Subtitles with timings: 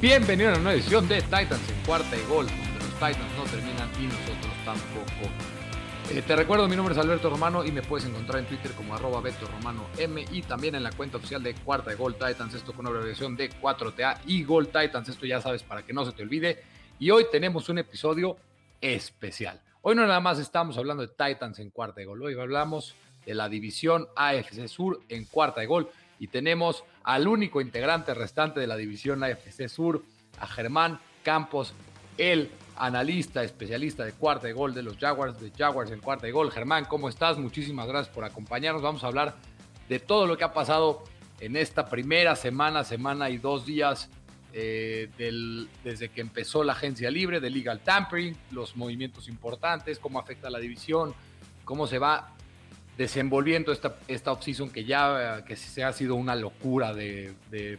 [0.00, 3.42] Bienvenido a una nueva edición de Titans en cuarta y gol, donde los Titans no
[3.50, 5.28] terminan y nosotros tampoco.
[6.12, 8.94] Eh, te recuerdo, mi nombre es Alberto Romano y me puedes encontrar en Twitter como
[8.94, 12.54] arroba Beto Romano M y también en la cuenta oficial de Cuarta de Gol Titans,
[12.54, 16.12] esto con abreviación de 4TA y Gol Titans, esto ya sabes para que no se
[16.12, 16.62] te olvide.
[17.00, 18.36] Y hoy tenemos un episodio
[18.80, 19.60] especial.
[19.82, 22.94] Hoy no nada más estamos hablando de Titans en cuarta de gol, hoy hablamos
[23.26, 28.60] de la división AFC Sur en cuarta de gol y tenemos al único integrante restante
[28.60, 30.02] de la división AFC Sur,
[30.38, 31.74] a Germán Campos,
[32.16, 36.32] el analista, especialista de cuarta de gol de los Jaguars, de Jaguars en cuarta de
[36.32, 36.50] gol.
[36.50, 37.38] Germán, ¿cómo estás?
[37.38, 38.82] Muchísimas gracias por acompañarnos.
[38.82, 39.36] Vamos a hablar
[39.88, 41.04] de todo lo que ha pasado
[41.40, 44.08] en esta primera semana, semana y dos días
[44.52, 45.10] eh,
[45.84, 50.50] desde que empezó la agencia libre de legal tampering, los movimientos importantes, cómo afecta a
[50.50, 51.14] la división,
[51.64, 52.34] cómo se va
[52.98, 57.78] desenvolviendo esta, esta offseason que ya que se ha sido una locura de, de,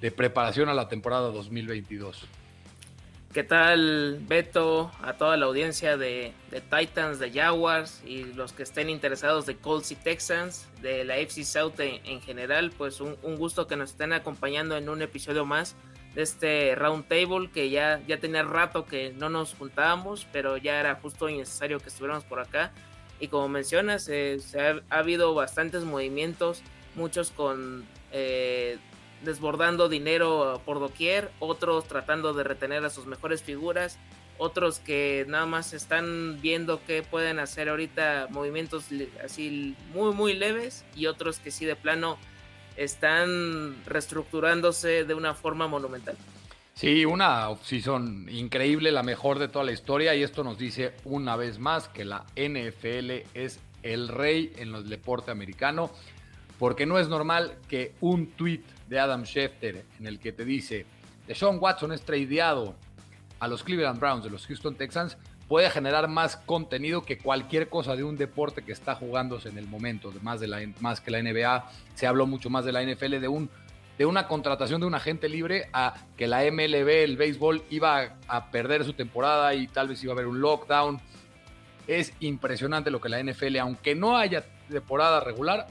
[0.00, 2.26] de, preparación a la temporada 2022.
[3.32, 4.90] ¿Qué tal, Beto?
[5.02, 6.32] A toda la audiencia de,
[6.70, 11.44] Titans, de Jaguars y los que estén interesados de Colts y Texans, de la FC
[11.44, 15.74] South en, general, pues un, un, gusto que nos estén acompañando en un episodio más
[16.14, 20.80] de este Round Table que ya, ya tenía rato que no nos juntábamos, pero ya
[20.80, 22.72] era justo innecesario que estuviéramos por acá
[23.20, 26.62] y como mencionas, eh, se ha, habido bastantes movimientos,
[26.94, 28.78] muchos con eh,
[29.22, 33.98] desbordando dinero por doquier, otros tratando de retener a sus mejores figuras,
[34.36, 38.86] otros que nada más están viendo qué pueden hacer ahorita movimientos
[39.24, 42.18] así muy muy leves y otros que sí de plano
[42.76, 46.16] están reestructurándose de una forma monumental.
[46.74, 51.36] Sí, una season increíble, la mejor de toda la historia, y esto nos dice una
[51.36, 55.92] vez más que la NFL es el rey en el deporte americano,
[56.58, 60.84] porque no es normal que un tweet de Adam Schefter en el que te dice
[61.32, 62.74] Sean Watson es tradeado
[63.38, 65.16] a los Cleveland Browns de los Houston Texans
[65.48, 69.68] puede generar más contenido que cualquier cosa de un deporte que está jugándose en el
[69.68, 73.20] momento, más, de la, más que la NBA, se habló mucho más de la NFL,
[73.20, 73.50] de un
[73.98, 78.50] de una contratación de un agente libre a que la MLB, el béisbol, iba a
[78.50, 81.00] perder su temporada y tal vez iba a haber un lockdown.
[81.86, 85.66] Es impresionante lo que la NFL, aunque no haya temporada regular,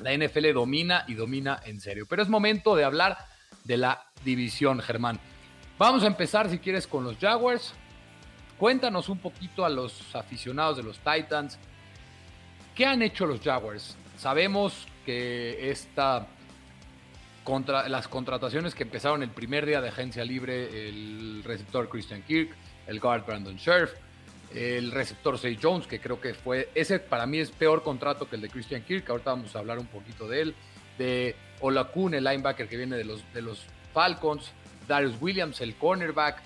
[0.00, 2.06] la NFL domina y domina en serio.
[2.08, 3.16] Pero es momento de hablar
[3.64, 5.18] de la división, Germán.
[5.78, 7.74] Vamos a empezar, si quieres, con los Jaguars.
[8.58, 11.58] Cuéntanos un poquito a los aficionados de los Titans.
[12.74, 13.96] ¿Qué han hecho los Jaguars?
[14.16, 16.26] Sabemos que esta
[17.88, 22.50] las contrataciones que empezaron el primer día de agencia libre, el receptor Christian Kirk,
[22.86, 23.92] el guard Brandon Scherf,
[24.52, 28.36] el receptor Say Jones, que creo que fue, ese para mí es peor contrato que
[28.36, 30.54] el de Christian Kirk, ahorita vamos a hablar un poquito de él,
[30.98, 34.50] de Olakun, el linebacker que viene de los, de los Falcons,
[34.88, 36.42] Darius Williams, el cornerback,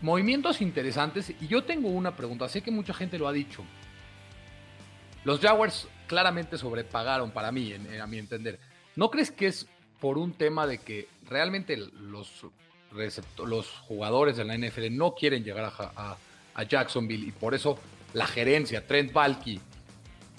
[0.00, 3.64] movimientos interesantes, y yo tengo una pregunta, sé que mucha gente lo ha dicho,
[5.24, 8.60] los Jaguars claramente sobrepagaron para mí, a mi entender,
[8.94, 9.66] ¿No crees que es
[10.02, 12.44] por un tema de que realmente los,
[13.38, 16.16] los jugadores de la NFL no quieren llegar a,
[16.68, 17.78] Jacksonville y por eso
[18.12, 19.60] la gerencia, Trent Balky,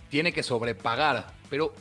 [0.09, 1.33] tiene que sobrepagar?
[1.49, 1.73] Pero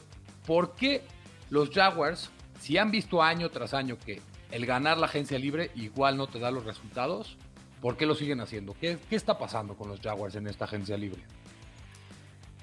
[0.47, 1.03] ¿por qué
[1.51, 4.23] los Jaguars, si han visto año tras año que
[4.53, 7.37] el ganar la agencia libre igual no te da los resultados,
[7.81, 8.77] ¿por qué lo siguen haciendo?
[8.81, 11.25] ¿Qué, qué está pasando con los Jaguars en esta agencia libre?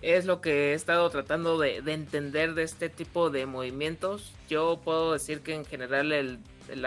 [0.01, 4.33] Es lo que he estado tratando de, entender de este tipo de movimientos.
[4.49, 6.39] Yo puedo decir que en general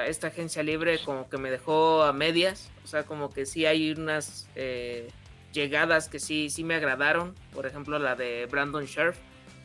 [0.06, 3.93] esta agencia libre como que me dejó a medias, o sea, como que sí hay
[3.93, 5.09] unas eh,
[5.53, 9.19] llegadas que sí, sí me agradaron, por ejemplo la de Brandon Scherf,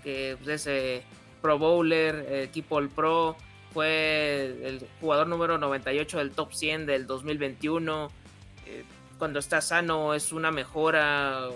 [0.03, 1.03] que es ese
[1.41, 3.37] Pro Bowler, equipo el Pro,
[3.73, 8.09] fue el jugador número 98 del top 100 del 2021.
[8.65, 8.83] Eh,
[9.17, 11.47] cuando está sano es una mejora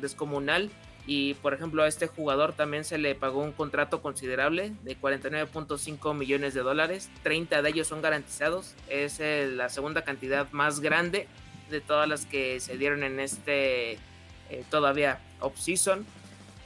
[0.00, 0.70] descomunal.
[1.06, 6.14] Y por ejemplo, a este jugador también se le pagó un contrato considerable de 49.5
[6.14, 7.10] millones de dólares.
[7.22, 8.74] 30 de ellos son garantizados.
[8.88, 11.26] Es la segunda cantidad más grande
[11.70, 13.92] de todas las que se dieron en este
[14.50, 16.04] eh, todavía off-season.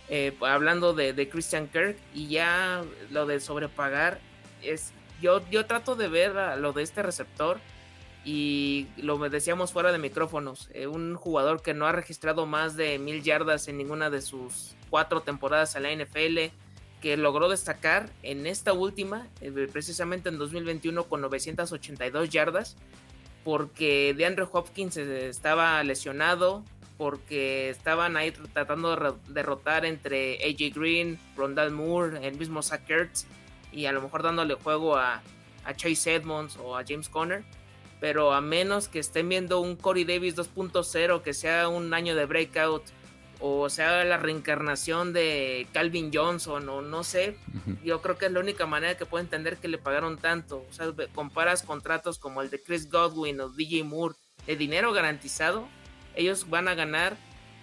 [0.08, 4.20] Eh, hablando de, Christian Kirk y ya lo de sobrepagar
[4.62, 4.92] es
[5.22, 7.58] yo, yo trato de ver lo de este receptor
[8.24, 12.98] y lo decíamos fuera de micrófonos, eh, un jugador que no ha registrado más de
[12.98, 16.52] mil yardas en ninguna de sus cuatro temporadas en la NFL,
[17.02, 22.76] que logró destacar en esta última, eh, precisamente en 2021 con 982 yardas,
[23.44, 26.64] porque DeAndre Hopkins estaba lesionado,
[26.96, 33.26] porque estaban ahí tratando de derrotar entre AJ Green, Rondal Moore, el mismo Zach Ertz,
[33.70, 35.22] y a lo mejor dándole juego a
[35.64, 37.44] a Chase Edmonds o a James Conner,
[38.04, 42.26] pero a menos que estén viendo un Corey Davis 2.0, que sea un año de
[42.26, 42.82] breakout,
[43.40, 47.38] o sea la reencarnación de Calvin Johnson, o no sé,
[47.82, 50.66] yo creo que es la única manera que puedo entender que le pagaron tanto.
[50.68, 54.16] O sea, comparas contratos como el de Chris Godwin o DJ Moore
[54.46, 55.66] de dinero garantizado,
[56.14, 57.16] ellos van a ganar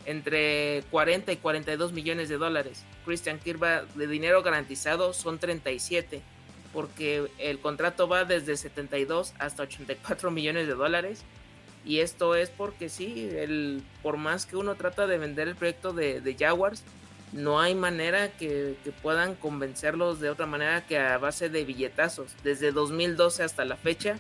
[0.07, 2.83] entre 40 y 42 millones de dólares.
[3.05, 3.59] Christian Kirk
[3.93, 6.23] de dinero garantizado son 37
[6.73, 11.23] porque el contrato va desde 72 hasta 84 millones de dólares.
[11.83, 15.93] Y esto es porque sí, el, por más que uno trata de vender el proyecto
[15.93, 16.83] de, Jaguars,
[17.33, 22.35] no hay manera que, que, puedan convencerlos de otra manera que a base de billetazos.
[22.43, 24.19] Desde 2012 hasta la fecha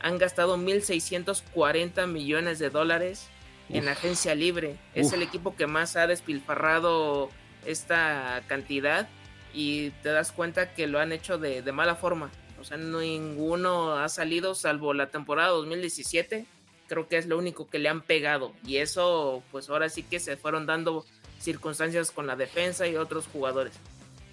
[0.00, 3.28] han gastado 1.640 millones de dólares
[3.70, 4.76] en agencia libre.
[4.94, 7.30] Es el equipo que más ha despilfarrado
[7.64, 9.08] esta cantidad
[9.52, 12.30] y te das cuenta que lo han hecho de, mala forma.
[12.60, 16.46] O sea, ninguno ha salido salvo la temporada 2017.
[16.88, 18.52] Creo que es lo único que le han pegado.
[18.64, 21.04] Y eso, pues ahora sí que se fueron dando
[21.38, 23.74] circunstancias con la defensa y otros jugadores.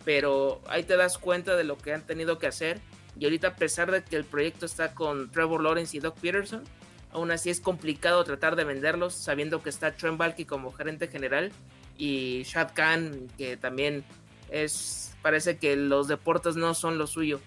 [0.04, 2.80] Pero ahí te das cuenta de lo que han tenido que hacer.
[3.20, 6.64] Y ahorita, a pesar de que el proyecto está con Trevor Lawrence y Doc Peterson,
[7.12, 11.52] aún así es complicado tratar de venderlos, sabiendo que está Trent Balky como gerente general
[11.98, 14.04] y Shad Khan, que también
[14.50, 17.40] es parece que los deportes no son lo suyo.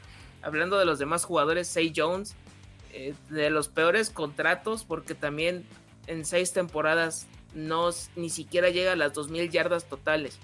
[0.43, 2.35] Hablando de los demás jugadores, Say Jones,
[2.93, 5.65] eh, de los peores contratos, porque también
[6.07, 10.39] en seis temporadas no ni siquiera llega a las 2.000 yardas totales.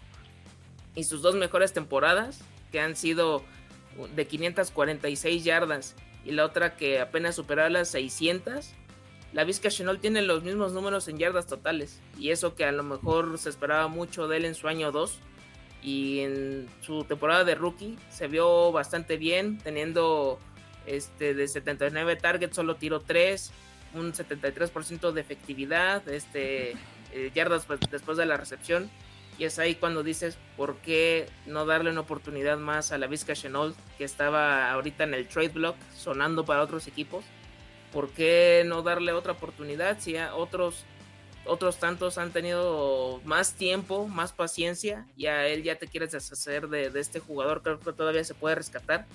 [0.94, 2.41] Y sus dos mejores temporadas,
[2.73, 3.43] que han sido
[4.14, 5.94] de 546 yardas
[6.25, 8.70] y la otra que apenas superaba las 600,
[9.32, 12.00] la Vizca Chenol tiene los mismos números en yardas totales.
[12.19, 15.19] Y eso que a lo mejor se esperaba mucho de él en su año 2
[15.82, 20.38] y en su temporada de rookie se vio bastante bien, teniendo
[20.87, 23.52] este, de 79 targets, solo tiró 3,
[23.94, 26.73] un 73% de efectividad, este,
[27.12, 28.90] eh, yardas pues, después de la recepción.
[29.38, 33.34] Y es ahí cuando dices, ¿por qué no darle una oportunidad más a la Vizca
[33.34, 37.25] Chenault, que estaba ahorita en el trade block, sonando para otros equipos?
[37.93, 40.87] ¿Por qué no darle otra oportunidad si otros
[41.46, 46.69] otros tantos han tenido más tiempo, más paciencia y a él ya te quieres deshacer
[46.69, 49.06] de, este jugador, creo que todavía se puede rescatar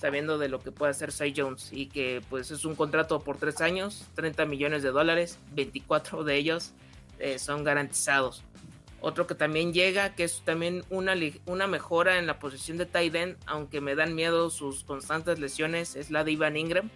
[0.00, 3.36] sabiendo de lo que puede hacer Cy Jones y que pues es un contrato por
[3.36, 6.72] tres años, 30 millones de dólares, 24 de ellos
[7.20, 8.42] eh, son garantizados.
[9.00, 11.14] Otro que también llega, que es también una,
[11.46, 15.94] una mejora en la posición de tight end, aunque me dan miedo sus constantes lesiones,
[15.96, 16.90] es la de Ivan Ingram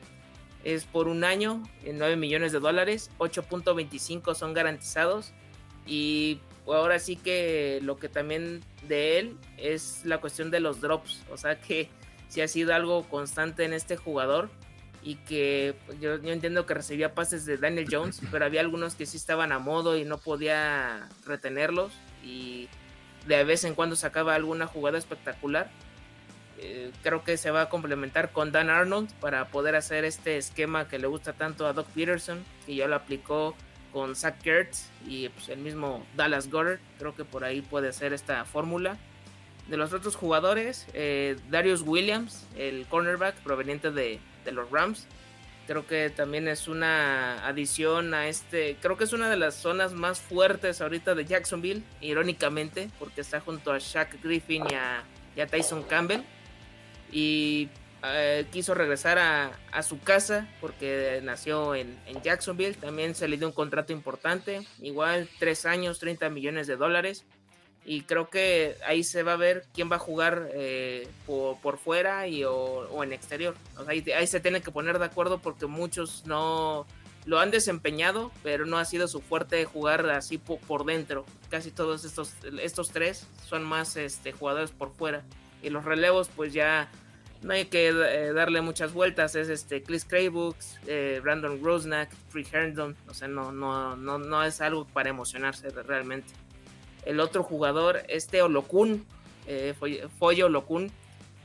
[0.66, 5.32] es por un año en 9 millones de dólares, 8.25 son garantizados.
[5.86, 11.22] Y ahora sí que lo que también de él es la cuestión de los drops,
[11.30, 11.88] o sea que
[12.28, 14.50] si ha sido algo constante en este jugador
[15.04, 18.96] y que pues, yo, yo, entiendo que recibía pases de Daniel Jones, pero había algunos
[18.96, 21.92] que sí estaban a modo y no podía retenerlos.
[22.24, 22.68] Y
[23.28, 25.70] de vez en cuando sacaba alguna jugada espectacular
[26.58, 30.88] eh, creo que se va a complementar con Dan Arnold para poder hacer este esquema
[30.88, 33.54] que le gusta tanto a Doc Peterson, que ya lo aplicó
[33.92, 36.78] con Zach Kurtz y pues, el mismo Dallas Goddard.
[36.98, 38.96] Creo que por ahí puede hacer esta fórmula.
[39.68, 45.08] De los otros jugadores, eh, Darius Williams, el cornerback proveniente de, de los Rams,
[45.66, 49.92] creo que también es una adición a este, creo que es una de las zonas
[49.92, 54.62] más fuertes ahorita de Jacksonville, irónicamente, porque está junto a Shaq Griffin
[55.34, 56.22] y a Tyson Campbell
[57.12, 57.68] y
[58.02, 62.74] eh, quiso regresar a, su casa porque nació en, Jacksonville.
[62.74, 67.24] También se le dio un contrato importante, igual tres años, 30 millones de dólares.
[67.84, 72.26] Y creo que ahí se va a ver quién va a jugar eh, por, fuera
[72.26, 73.54] y, o, en exterior.
[73.86, 76.84] ahí, se tiene que poner de acuerdo porque muchos no
[77.26, 81.24] lo han desempeñado, pero no ha sido su fuerte jugar así por, dentro.
[81.48, 85.22] Casi todos estos, estos tres son más este, jugadores por fuera
[85.66, 86.88] y los relevos pues ya
[87.42, 92.46] no hay que eh, darle muchas vueltas, es este Chris Kraybooks, eh, Brandon Rosnack, Free
[92.50, 96.32] Herndon, o sea, no, no, no, no es algo para emocionarse realmente.
[97.04, 99.04] El otro jugador, este Olokun,
[99.46, 99.74] eh,
[100.18, 100.90] Foy Olokun,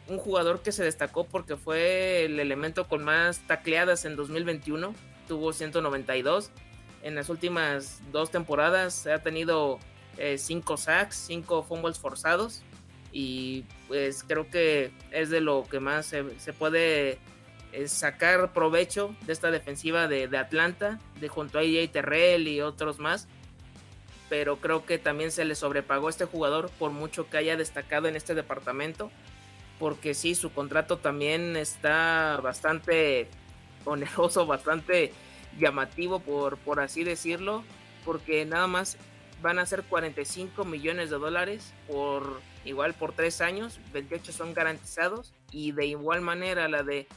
[0.07, 4.93] un jugador que se destacó porque fue el elemento con más tacleadas en 2021,
[5.27, 6.51] tuvo 192.
[7.03, 9.79] En las últimas dos temporadas ha tenido
[10.35, 12.63] 5 sacks, 5 fumbles forzados
[13.11, 17.19] y pues creo que es de lo que más se, puede
[17.73, 22.99] eh, sacar provecho de esta defensiva de, Atlanta, de junto a AJ Terrell y otros
[22.99, 23.27] más.
[24.29, 28.07] Pero creo que también se le sobrepagó a este jugador por mucho que haya destacado
[28.07, 29.11] en este departamento.
[29.77, 33.27] porque sí, su contrato también está bastante
[33.85, 35.11] oneroso, bastante
[35.59, 37.63] llamativo, por, por así decirlo,
[38.05, 38.97] porque nada más
[39.41, 45.33] van a ser 45 millones de dólares por igual por tres años, 28 son garantizados
[45.51, 47.07] y de igual manera la de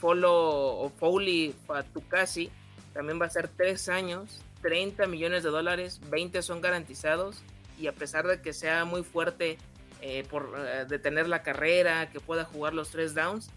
[0.00, 2.50] Follow o Foley Fatukasi
[2.92, 7.42] también va a ser tres años, 30 millones de dólares, 20 son garantizados
[7.78, 9.58] y a pesar de que sea muy fuerte
[10.00, 13.50] eh, por eh, detener la carrera, que pueda jugar los tres downs,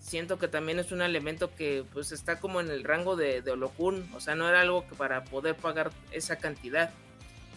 [0.00, 3.50] siento que también es un elemento que pues está como en el rango de, de
[3.50, 6.90] Olokun, o sea, no era algo que para poder pagar esa cantidad.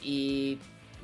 [0.01, 0.57] Y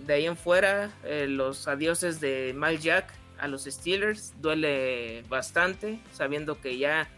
[0.06, 6.00] de ahí en fuera, eh, los adioses de Mal Jack a los Steelers duele bastante,
[6.14, 7.10] sabiendo que ya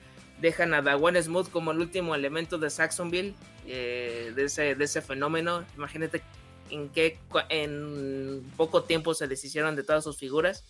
[0.42, 3.34] dejan a Dawan Smooth como el último elemento de Saxonville,
[3.68, 5.66] eh, de, ese, de ese fenómeno.
[5.76, 6.22] Imagínate
[6.70, 7.18] en qué
[7.50, 10.64] en poco tiempo se deshicieron de todas sus figuras.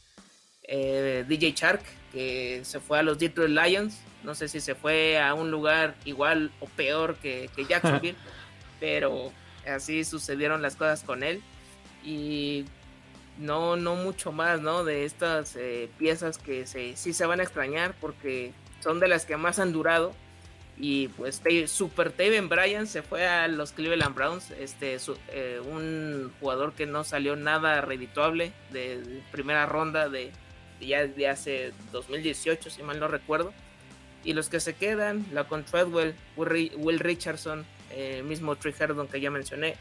[0.63, 3.99] Eh, DJ Shark, que se fue a los Detroit Lions.
[4.23, 8.17] No sé si se fue a un lugar igual o peor que, que Jacksonville,
[8.79, 9.31] pero
[9.67, 11.41] así sucedieron las cosas con él.
[12.03, 12.65] Y
[13.37, 14.83] no, no mucho más, ¿no?
[14.83, 18.51] De estas eh, piezas que se, sí se van a extrañar porque
[18.81, 20.13] son de las que más han durado.
[20.81, 26.71] Y pues Super Taven Bryan se fue a los Cleveland Browns, este, eh, un jugador
[26.71, 30.31] que no salió nada redituable de, primera ronda de,
[30.79, 33.53] ya de hace 2018, si mal no recuerdo.
[34.23, 39.19] Y los que se quedan, la con Treadwell, Will Richardson, eh, mismo Trey Herdon que
[39.19, 39.75] ya mencioné.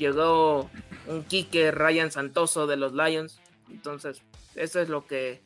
[0.00, 0.70] Llegó
[1.06, 3.38] un kicker Ryan Santoso de los Lions.
[3.70, 4.22] Entonces,
[4.54, 5.42] eso es lo que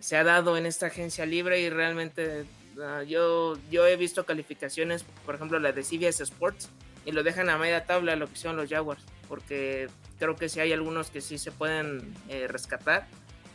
[0.00, 2.44] se ha dado en esta agencia libre y realmente
[2.82, 6.68] ah, yo, yo he visto calificaciones, por ejemplo, la de CBS Sports,
[7.06, 10.58] y lo dejan a media tabla lo que son los Jaguars, porque creo que sí
[10.58, 13.06] hay algunos que sí se pueden eh, rescatar,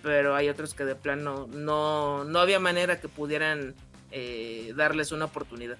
[0.01, 3.75] pero hay otros que de plano no, no había manera que pudieran
[4.11, 5.77] eh, darles una oportunidad.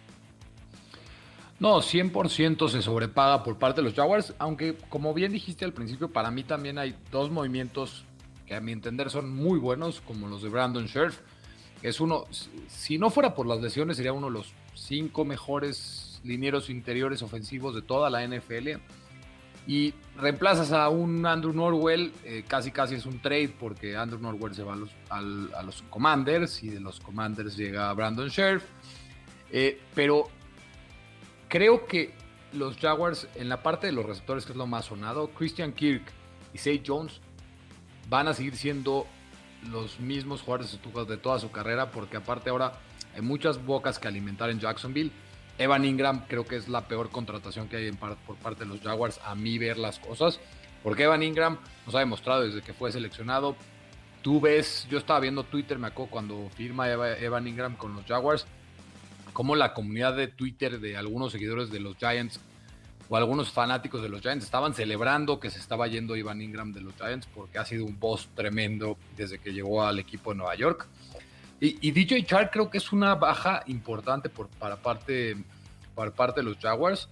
[1.60, 6.12] No, 100% se sobrepaga por parte de los Jaguars, aunque como bien dijiste al principio,
[6.12, 8.06] para mí también hay dos movimientos
[8.46, 11.20] que a mi entender son muy buenos, como los de Brandon Scherf.
[11.82, 12.26] Es uno,
[12.68, 17.74] si no fuera por las lesiones, sería uno de los cinco mejores linieros interiores ofensivos
[17.74, 18.80] de toda la NFL.
[19.66, 24.56] Y reemplazas a un Andrew Norwell, eh, casi casi es un trade porque Andrew Norwell
[24.56, 28.64] se va a los, a los Commanders y de los Commanders llega Brandon Scherf.
[29.52, 30.30] Eh, pero
[31.50, 32.13] Creo que
[32.54, 36.04] los Jaguars, en la parte de los receptores, que es lo más sonado, Christian Kirk
[36.54, 37.22] y Say Jones
[38.10, 39.06] van a seguir siendo
[39.70, 42.74] los mismos jugadores de toda su carrera, porque aparte ahora
[43.16, 45.12] hay muchas bocas que alimentar en Jacksonville.
[45.58, 49.20] Evan Ingram creo que es la peor contratación que hay por parte de los Jaguars,
[49.25, 50.39] a mí ver las cosas,
[50.84, 53.56] porque Evan Ingram nos ha demostrado desde que fue seleccionado.
[54.22, 58.46] Tú ves, yo estaba viendo Twitter, me acuerdo cuando firma Evan Ingram con los Jaguars,
[59.38, 62.39] cómo la comunidad de Twitter de algunos seguidores de los Giants
[63.08, 66.82] o algunos fanáticos de los Giants estaban celebrando que se estaba yendo Ivan Ingram de
[66.82, 70.56] los Giants porque ha sido un boss tremendo desde que llegó al equipo de Nueva
[70.56, 70.88] York.
[71.60, 75.38] Y, DJ Chark creo que es una baja importante por, para, parte,
[75.94, 77.08] para parte de los Jaguars.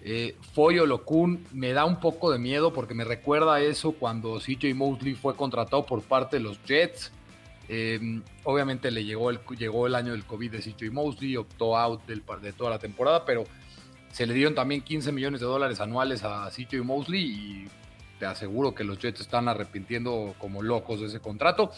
[0.00, 4.74] Eh, Foyo Locun me da un poco de miedo porque me recuerda eso cuando CJ
[4.74, 7.12] Mosley fue contratado por parte de los Jets
[7.72, 12.04] Em, obviamente le llegó el, llegó el año del COVID de CJ Mosley, optó out
[12.04, 13.44] del, de toda la temporada, pero
[14.10, 17.68] se le dieron también 15 millones de dólares anuales a CJ Mosley y
[18.18, 21.70] te aseguro que los Jets están arrepintiendo como locos de ese contrato,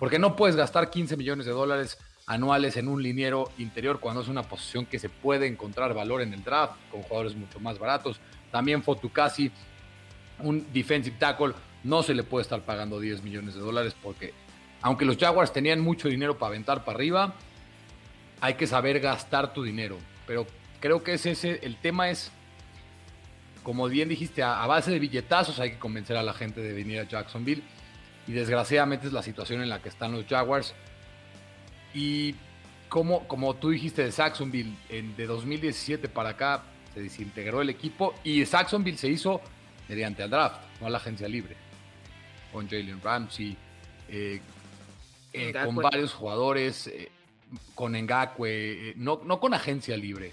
[0.00, 4.28] porque no puedes gastar 15 millones de dólares anuales en un liniero interior cuando es
[4.28, 8.18] una posición que se puede encontrar valor en el draft con jugadores mucho más baratos.
[8.50, 9.52] También Fotucasi,
[10.40, 11.54] un defensive tackle,
[11.84, 14.34] no se le puede estar pagando 10 millones de dólares porque
[14.82, 17.34] aunque los Jaguars tenían mucho dinero para aventar para arriba,
[18.40, 19.98] hay que saber gastar tu dinero.
[20.26, 20.46] Pero
[20.80, 22.30] creo que es ese, el tema es,
[23.62, 27.00] como bien dijiste, a, base de billetazos hay que convencer a la gente de venir
[27.00, 27.62] a Jacksonville.
[28.26, 30.74] Y desgraciadamente es la situación en la que están los Jaguars.
[31.94, 32.34] Y
[32.88, 36.62] como, como tú dijiste de Jacksonville, en, de 2017 para acá
[36.94, 39.40] se desintegró el equipo y Jacksonville se hizo
[39.88, 41.56] mediante el draft, no a la agencia libre.
[42.52, 43.56] Con Jalen Ramsey,
[44.08, 44.40] eh,
[45.38, 47.10] eh, con varios jugadores, eh,
[47.74, 50.32] con Engakwe, eh, no, no, con agencia libre.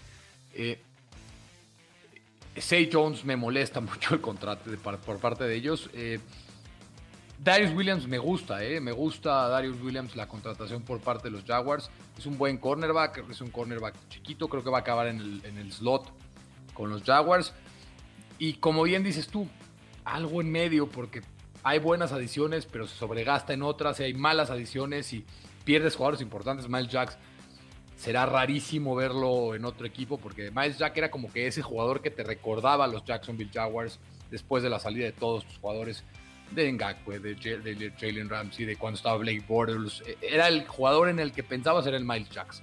[2.58, 4.70] Say Jones me molesta mucho el contrato
[5.06, 5.90] por parte de ellos.
[7.38, 11.90] Darius Williams me gusta, me gusta Darius Williams la contratación por parte de los Jaguars.
[12.18, 15.46] Es un buen cornerback, es un cornerback chiquito, creo que va a acabar en el,
[15.46, 16.12] en el slot
[16.74, 17.54] con los Jaguars.
[18.40, 19.48] Y como bien dices tú,
[20.06, 21.22] algo en medio, porque
[21.66, 25.26] hay buenas adiciones, pero se sobregasta en otras, y hay malas adiciones y
[25.64, 26.70] pierdes jugadores importantes.
[26.70, 27.18] Miles Jacks
[27.98, 32.12] será rarísimo verlo en otro equipo, porque Miles Jack era como que ese jugador que
[32.12, 36.04] te recordaba a los Jacksonville Jaguars después de la salida de todos sus jugadores
[36.52, 40.04] de Ngakwe, de, Jalen Ramsey, de cuando estaba Blake Bortles.
[40.06, 42.62] E, era el jugador en el que pensaba ser el Miles Jacks.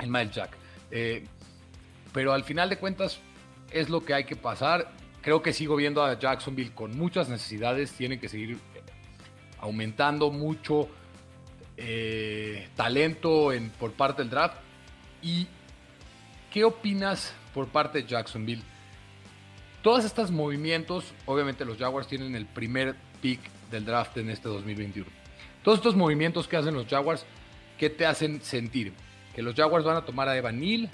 [0.00, 0.56] El Miles Jack.
[0.90, 1.22] Eh,
[2.14, 3.18] pero al final de cuentas
[3.70, 4.90] es lo que hay que pasar.
[5.26, 7.90] Creo que sigo viendo a Jacksonville con muchas necesidades.
[7.90, 8.58] Tienen que seguir
[9.58, 10.88] aumentando mucho
[11.76, 14.58] eh, talento en, por parte del draft.
[15.22, 15.48] ¿Y
[16.52, 18.62] qué opinas por parte de Jacksonville?
[19.82, 25.10] Todos estos movimientos, obviamente los Jaguars tienen el primer pick del draft en este 2021.
[25.64, 27.26] Todos estos movimientos que hacen los Jaguars,
[27.78, 28.92] ¿qué te hacen sentir?
[29.34, 30.88] Que los Jaguars van a tomar a Evan Neal,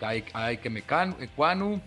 [0.00, 0.84] a Ike
[1.18, 1.82] Ekwanu,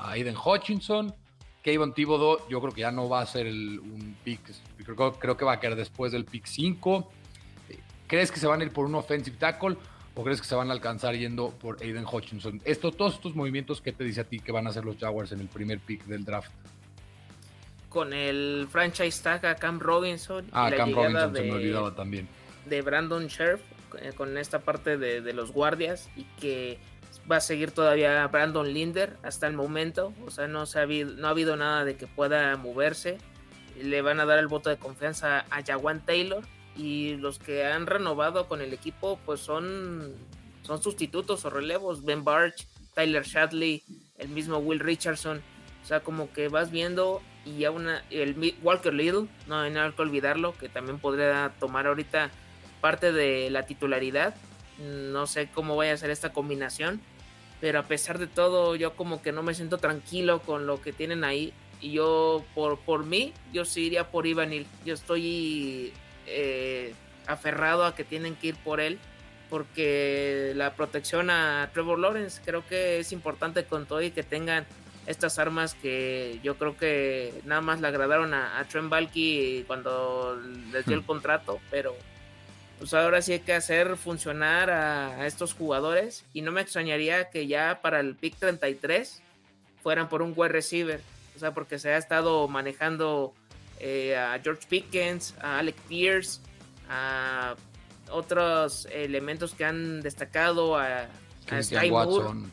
[0.00, 1.14] a Aiden Hutchinson,
[1.62, 4.40] Kayvon Thibodeau, yo creo que ya no va a ser un pick,
[4.84, 7.10] creo, creo, que va a quedar después del pick 5.
[8.06, 9.76] ¿Crees que se van a ir por un offensive tackle?
[10.14, 12.60] ¿O crees que se van a alcanzar yendo por Aiden Hutchinson?
[12.64, 15.32] Esto, todos estos movimientos, ¿qué te dice a ti que van a hacer los Jaguars
[15.32, 16.50] en el primer pick del draft?
[17.88, 20.46] Con el franchise tag a Cam Robinson.
[20.52, 22.28] Ah, Cam Robinson se me olvidaba también.
[22.66, 23.60] De Brandon Scherf,
[24.00, 26.78] eh, con esta parte de, los guardias y que
[27.30, 30.12] va a seguir todavía Brandon Linder hasta el momento.
[30.26, 33.18] O sea, no, se ha habido, no ha habido nada de que pueda moverse.
[33.80, 36.44] Le van a dar el voto de confianza a Jawan Taylor
[36.76, 40.14] y los que han renovado con el equipo pues son,
[40.62, 43.82] son sustitutos o relevos, Ben Barch, Tyler Shadley,
[44.18, 45.42] el mismo Will Richardson,
[45.82, 49.92] o sea como que vas viendo y ya una, el Walker Little, no hay nada
[49.92, 52.30] que olvidarlo, que también podría tomar ahorita
[52.80, 54.34] parte de la titularidad,
[54.78, 57.00] no sé cómo vaya a ser esta combinación,
[57.60, 60.92] pero a pesar de todo yo como que no me siento tranquilo con lo que
[60.92, 65.92] tienen ahí y yo por, por mí yo sí iría por Ivanil, yo estoy
[66.26, 66.94] eh,
[67.26, 68.98] aferrado a que tienen que ir por él
[69.48, 74.64] porque la protección a Trevor Lawrence creo que es importante con todo y que tengan
[75.06, 80.40] estas armas que yo creo que nada más le agradaron a, Trent Balky cuando
[80.72, 81.06] les dio el hmm.
[81.06, 81.96] contrato, pero
[82.80, 86.24] pues ahora sí hay que hacer funcionar a, estos jugadores.
[86.32, 89.22] Y no me extrañaría que ya para el pick 33
[89.82, 91.00] fueran por un wide receiver,
[91.36, 93.34] o sea, porque se ha estado manejando
[93.78, 96.40] eh, a George Pickens, a Alec Pierce,
[96.88, 97.54] a
[98.10, 101.06] otros elementos que han destacado, a,
[101.60, 102.50] Sky Watson.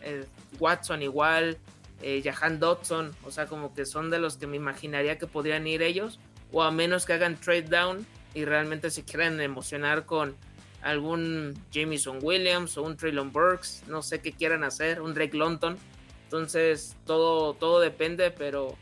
[0.00, 0.24] Eh,
[0.58, 1.58] Watson igual,
[2.00, 5.66] eh, Jahan Dodson, o sea, como que son de los que me imaginaría que podrían
[5.66, 6.18] ir ellos,
[6.50, 10.36] o a menos que hagan trade down y realmente se quieran emocionar con
[10.82, 15.78] algún Jameson Williams o un Traylon Burks, no sé qué quieran hacer, un Drake London.
[16.24, 18.76] Entonces, todo, todo depende, pero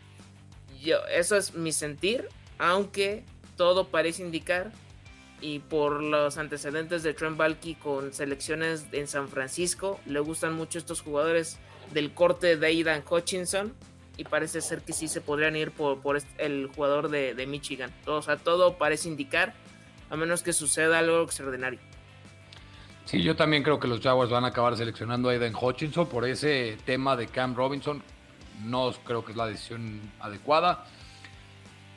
[1.13, 3.25] eso es mi sentir, aunque
[3.57, 4.73] todo parece indicar
[5.41, 10.79] y por los antecedentes de Trent Balky con selecciones en San Francisco, le gustan mucho
[10.79, 11.59] estos jugadores
[11.93, 13.75] del corte de Aidan Hutchinson
[14.17, 15.99] y parece ser que sí se podrían ir por,
[16.39, 17.91] el jugador de, Michigan.
[18.07, 19.55] o sea, todo parece indicar,
[20.11, 21.81] a menos que suceda algo extraordinario.
[23.05, 26.27] Sí, yo también creo que los Jaguars van a acabar seleccionando a Aidan Hutchinson por
[26.27, 28.03] ese tema de Cam Robinson
[28.65, 30.85] no creo que es la decisión adecuada.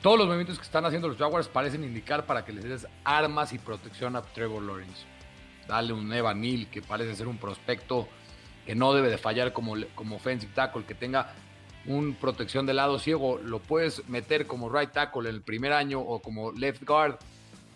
[0.02, 3.52] Todos los movimientos que están haciendo los Jaguars parecen indicar para que les des armas
[3.52, 5.04] y protección a Trevor Lawrence.
[5.66, 8.08] Dale un Evan Neal, que parece ser un prospecto
[8.64, 11.34] que no debe de fallar como, como offensive tackle, que tenga
[11.86, 13.38] un protección de lado ciego.
[13.38, 17.18] Lo puedes meter como right tackle en el primer año o como left guard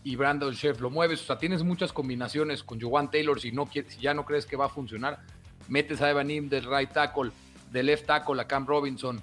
[0.03, 1.23] y Brandon Chef lo mueves.
[1.23, 3.41] O sea, tienes muchas combinaciones con Joan Taylor.
[3.41, 5.21] Si, no, si ya no crees que va a funcionar,
[5.69, 7.31] metes a Evan Neal del right tackle
[7.71, 9.21] de left tackle a Cam Robinson,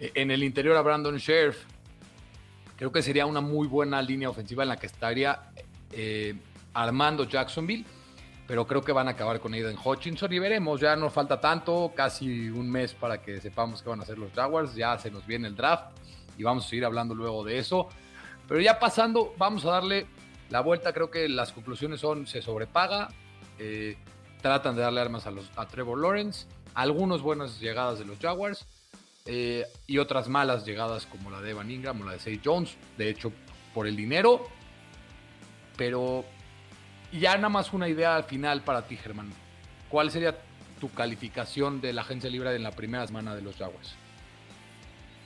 [0.00, 1.64] eh, en el interior a Brandon Sheriff.
[2.76, 5.52] Creo que sería una muy buena línea ofensiva en la que estaría
[5.92, 6.34] eh,
[6.74, 7.84] armando Jacksonville,
[8.46, 11.92] pero creo que van a acabar con Aiden Hutchinson y veremos, ya nos falta tanto,
[11.94, 15.26] casi un mes para que sepamos qué van a hacer los Jaguars, ya se nos
[15.26, 15.96] viene el draft
[16.36, 17.88] y vamos a seguir hablando luego de eso.
[18.48, 20.06] Pero ya pasando, vamos a darle
[20.50, 23.08] la vuelta, creo que las conclusiones son, se sobrepaga,
[23.58, 23.96] eh,
[24.42, 28.66] tratan de darle armas a, los, a Trevor Lawrence algunas buenas llegadas de los Jaguars
[29.26, 32.76] eh, y otras malas llegadas como la de Evan Ingram o la de Say Jones,
[32.98, 33.32] de hecho
[33.74, 34.48] por el dinero.
[35.76, 36.24] Pero
[37.12, 39.32] ya nada más una idea al final para ti, Germán.
[39.88, 40.36] ¿Cuál sería
[40.80, 43.94] tu calificación de la agencia libre en la primera semana de los Jaguars?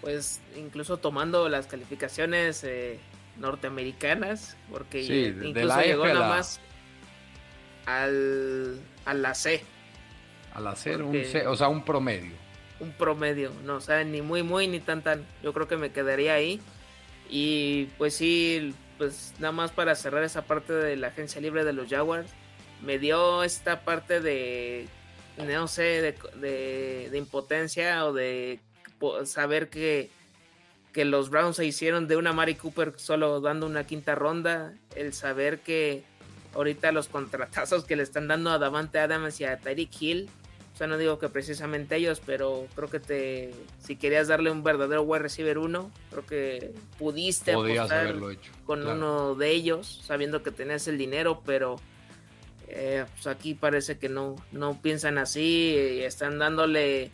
[0.00, 2.98] Pues incluso tomando las calificaciones eh,
[3.38, 6.60] norteamericanas, porque incluso llegó nada más
[7.86, 9.62] al, a la C
[10.56, 11.14] al hacer un,
[11.46, 12.32] o sea, un promedio.
[12.80, 15.26] Un promedio, no, o sea, ni muy, muy, ni tan, tan.
[15.42, 16.60] Yo creo que me quedaría ahí.
[17.28, 21.72] Y pues sí, pues nada más para cerrar esa parte de la agencia libre de
[21.72, 22.30] los Jaguars,
[22.82, 24.86] me dio esta parte de,
[25.38, 28.60] no sé, de, de, impotencia o de
[29.24, 30.10] saber que,
[30.92, 35.12] que los Browns se hicieron de una Mari Cooper solo dando una quinta ronda, el
[35.12, 36.04] saber que
[36.54, 40.30] ahorita los contratazos que le están dando a Davante Adams y a Tyreek Hill
[40.76, 44.62] o sea, no digo que precisamente ellos, pero creo que te, si querías darle un
[44.62, 48.14] verdadero wide receiver uno, creo que pudiste apostar
[48.66, 51.76] con uno de ellos, sabiendo que tenías el dinero, pero
[52.68, 57.10] eh, pues aquí parece que no, no piensan así y están dándole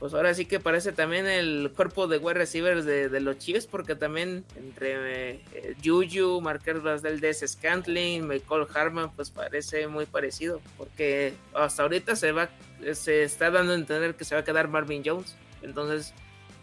[0.00, 3.94] pues ahora sí que parece también el cuerpo de wide receivers de, los Chiefs, porque
[3.94, 11.34] también entre eh, Juju, Marquez del Des Scantling, Michael Harman, pues parece muy parecido, porque
[11.54, 12.48] hasta ahorita se va,
[12.94, 16.14] se está dando a entender que se va a quedar Marvin Jones, entonces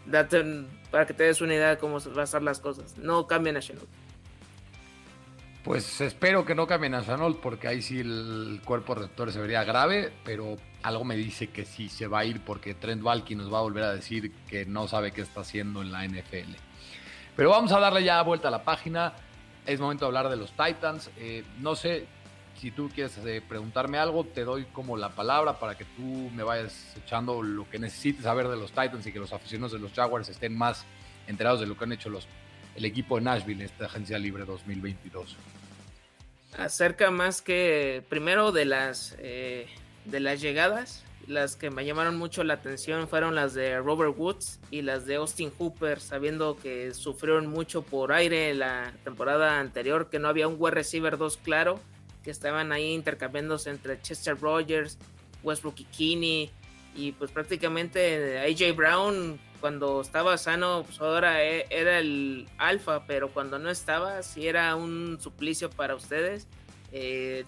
[0.04, 3.28] date, para que te des una idea de cómo van a estar las cosas, no
[3.28, 3.88] cambian a Chenault.
[5.62, 9.62] Pues espero que no cambien a Chenault, porque ahí sí el cuerpo receptor se vería
[9.62, 13.52] grave, pero algo me dice que sí se va a ir porque Trent Valky nos
[13.52, 16.54] va a volver a decir que no sabe qué está haciendo en la NFL.
[17.36, 19.12] Pero vamos a darle ya vuelta a la página.
[19.66, 21.10] Es momento de hablar de los Titans.
[21.18, 22.06] Eh, no sé
[22.60, 26.42] si tú quieres eh, preguntarme algo, te doy como la palabra para que tú me
[26.42, 29.92] vayas echando lo que necesites saber de los Titans y que los aficionados de los
[29.92, 30.84] Jaguars estén más
[31.28, 32.26] enterados de lo que han hecho los,
[32.74, 35.36] el equipo de Nashville, esta agencia libre 2022.
[36.56, 39.68] Acerca más que primero de las eh,
[40.10, 44.58] de las llegadas, las que me llamaron mucho la atención fueron las de Robert Woods
[44.70, 50.18] y las de Austin Hooper, sabiendo que sufrieron mucho por aire la temporada anterior, que
[50.18, 51.78] no había un wide receiver 2 claro,
[52.24, 54.98] que estaban ahí intercambiándose entre Chester Rogers,
[55.42, 56.50] Westbrook y Kinney,
[56.96, 63.28] y pues prácticamente AJ Brown cuando estaba sano, pues ahora e, era el alfa, pero
[63.28, 66.46] cuando no estaba, sí era un suplicio para ustedes
[66.92, 67.44] eh,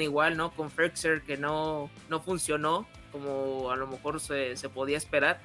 [0.00, 0.50] igual, ¿no?
[0.52, 5.40] Con Frexer que no, no funcionó como a lo mejor se, podía esperar.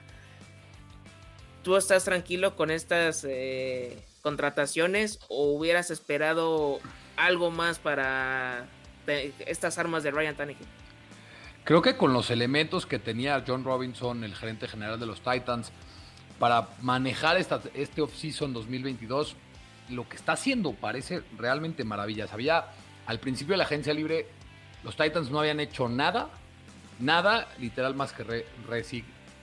[1.64, 6.80] ¿Tú estás tranquilo con estas eh, contrataciones o hubieras esperado
[7.18, 8.68] algo más para
[9.46, 10.68] estas armas de Ryan Tannehill?
[11.66, 15.74] Creo que con los elementos que tenía John Robinson, el gerente general de los Titans,
[16.40, 19.36] para manejar esta, este off-season 2022,
[19.90, 22.32] lo que está haciendo parece realmente maravillas.
[22.32, 22.68] Había
[23.08, 24.28] al principio de la agencia libre,
[24.84, 26.30] los Titans no habían hecho nada,
[27.00, 28.46] nada literal más que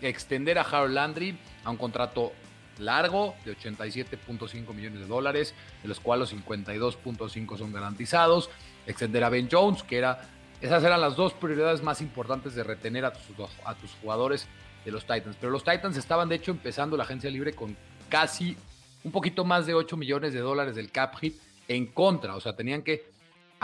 [0.03, 2.33] extender a Harold Landry a un contrato
[2.79, 8.51] largo de 87.5 millones de dólares, de los cuales 52.5 son garantizados,
[8.87, 10.21] extender a Ben Jones, que era,
[10.61, 13.23] esas eran las dos prioridades más importantes de retener a tus,
[13.65, 14.47] a jugadores
[14.85, 15.37] de los Titans.
[15.41, 17.75] Pero los Titans estaban de hecho empezando la agencia libre con
[18.11, 18.57] casi
[19.05, 22.55] un poquito más de 8 millones de dólares del cap hit en contra, o sea,
[22.55, 23.14] tenían que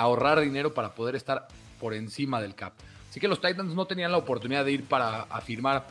[0.00, 2.72] ahorrar dinero para poder estar por encima del cap.
[3.08, 5.86] Así que los Titans no tenían la oportunidad de ir para firmar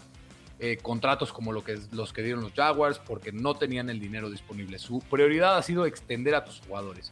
[0.60, 4.30] eh, contratos como lo que, los que dieron los Jaguars porque no tenían el dinero
[4.30, 4.78] disponible.
[4.80, 7.12] Su prioridad ha sido extender a tus jugadores.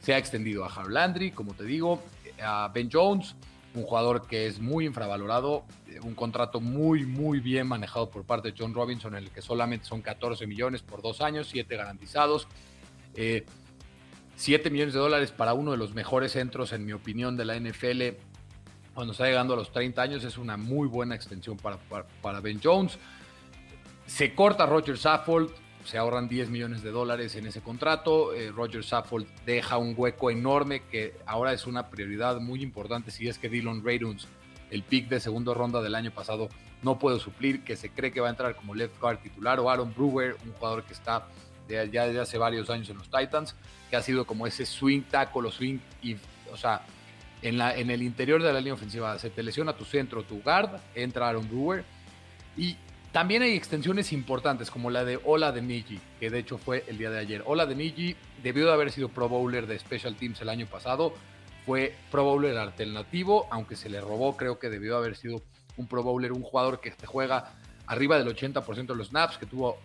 [0.00, 2.00] Se ha extendido a Harold Landry, como te digo,
[2.40, 3.34] a Ben Jones,
[3.74, 8.52] un jugador que es muy infravalorado, eh, un contrato muy, muy bien manejado por parte
[8.52, 12.46] de John Robinson, en el que solamente son 14 millones por dos años, 7 garantizados.
[13.14, 13.44] Eh,
[14.36, 17.58] 7 millones de dólares para uno de los mejores centros, en mi opinión, de la
[17.58, 18.16] NFL
[18.96, 21.76] cuando está llegando a los 30 años es una muy buena extensión para,
[22.22, 22.98] para, Ben Jones.
[24.06, 25.50] Se corta Roger Saffold,
[25.84, 28.32] se ahorran 10 millones de dólares en ese contrato.
[28.32, 33.28] Eh, Roger Saffold deja un hueco enorme que ahora es una prioridad muy importante si
[33.28, 34.28] es que Dylan Raiduns,
[34.70, 36.48] el pick de segunda ronda del año pasado,
[36.82, 39.68] no puede suplir, que se cree que va a entrar como left guard titular, o
[39.68, 41.26] Aaron Brewer, un jugador que está
[41.68, 43.54] ya desde hace varios años en los Titans,
[43.90, 46.16] que ha sido como ese swing tackle o swing, y,
[46.52, 46.82] o sea,
[47.42, 50.42] en, la, en el interior de la línea ofensiva se te lesiona tu centro, tu
[50.42, 51.84] guard, entra Aaron Brewer.
[52.56, 52.76] Y
[53.12, 56.98] también hay extensiones importantes como la de Ola de Niji, que de hecho fue el
[56.98, 57.42] día de ayer.
[57.46, 61.14] Ola de Niji debió de haber sido Pro Bowler de Special Teams el año pasado,
[61.64, 65.42] fue Pro Bowler alternativo, aunque se le robó, creo que debió haber sido
[65.76, 67.54] un Pro Bowler, un jugador que juega
[67.86, 69.78] arriba del 80% de los snaps, que tuvo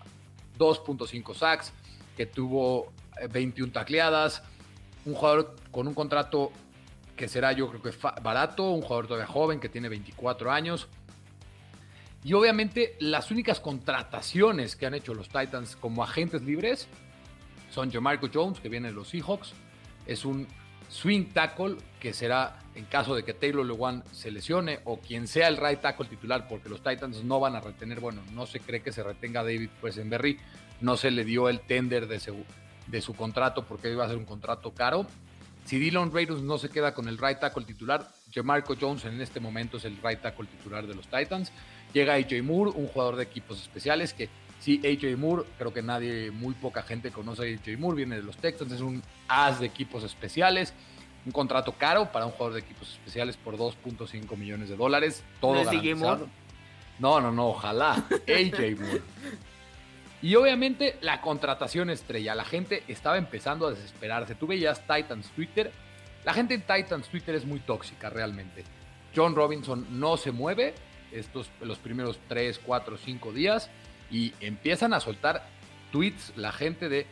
[0.61, 1.73] 2.5 sacks,
[2.15, 2.93] que tuvo
[3.31, 4.43] 21 eh, tacleadas,
[5.05, 6.51] un jugador con un contrato
[7.15, 10.87] que será yo creo que barato, un jugador todavía joven que tiene 24 años.
[12.23, 16.87] Y obviamente las únicas contrataciones que han hecho los Titans como agentes libres
[17.71, 19.53] son Jamarco Jones, que viene de los Seahawks,
[20.05, 20.47] es un
[20.91, 25.47] swing tackle que será en caso de que Taylor Lewan se lesione o quien sea
[25.47, 28.81] el right tackle titular, porque los Titans no van a retener, bueno, no se cree
[28.81, 30.37] que se retenga David Wesenberry,
[30.79, 32.19] no se le dio el tender de,
[32.87, 35.05] de su contrato porque iba a ser un contrato caro.
[35.65, 39.39] Si Dylan Raiders no se queda con el right tackle titular, Jamarco Jones en este
[39.39, 41.51] momento es el right tackle titular de los Titans.
[41.93, 44.29] Llega AJ Moore, un jugador de equipos especiales que
[44.61, 48.23] sí, AJ Moore, creo que nadie, muy poca gente conoce a AJ Moore, viene de
[48.23, 50.73] los Texans, es un as de equipos especiales.
[51.25, 55.23] Un contrato caro para un jugador de equipos especiales por 2.5 millones de dólares.
[55.39, 56.27] Todo garantizado.
[56.97, 57.91] No, no, no, ojalá.
[57.91, 59.01] AJ Moore.
[60.23, 62.33] Y obviamente la contratación estrella.
[62.33, 64.33] La gente estaba empezando a desesperarse.
[64.33, 65.71] Tú veías Titans Twitter.
[66.23, 68.63] La gente en Titans Twitter es muy tóxica realmente.
[69.15, 70.73] John Robinson no se mueve
[71.11, 73.69] estos los primeros 3, 4, 5 días
[74.11, 75.47] y empiezan a soltar
[75.91, 77.05] tweets la gente de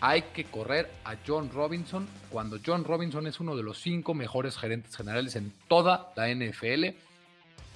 [0.00, 4.58] hay que correr a John Robinson cuando John Robinson es uno de los cinco mejores
[4.58, 6.94] gerentes generales en toda la NFL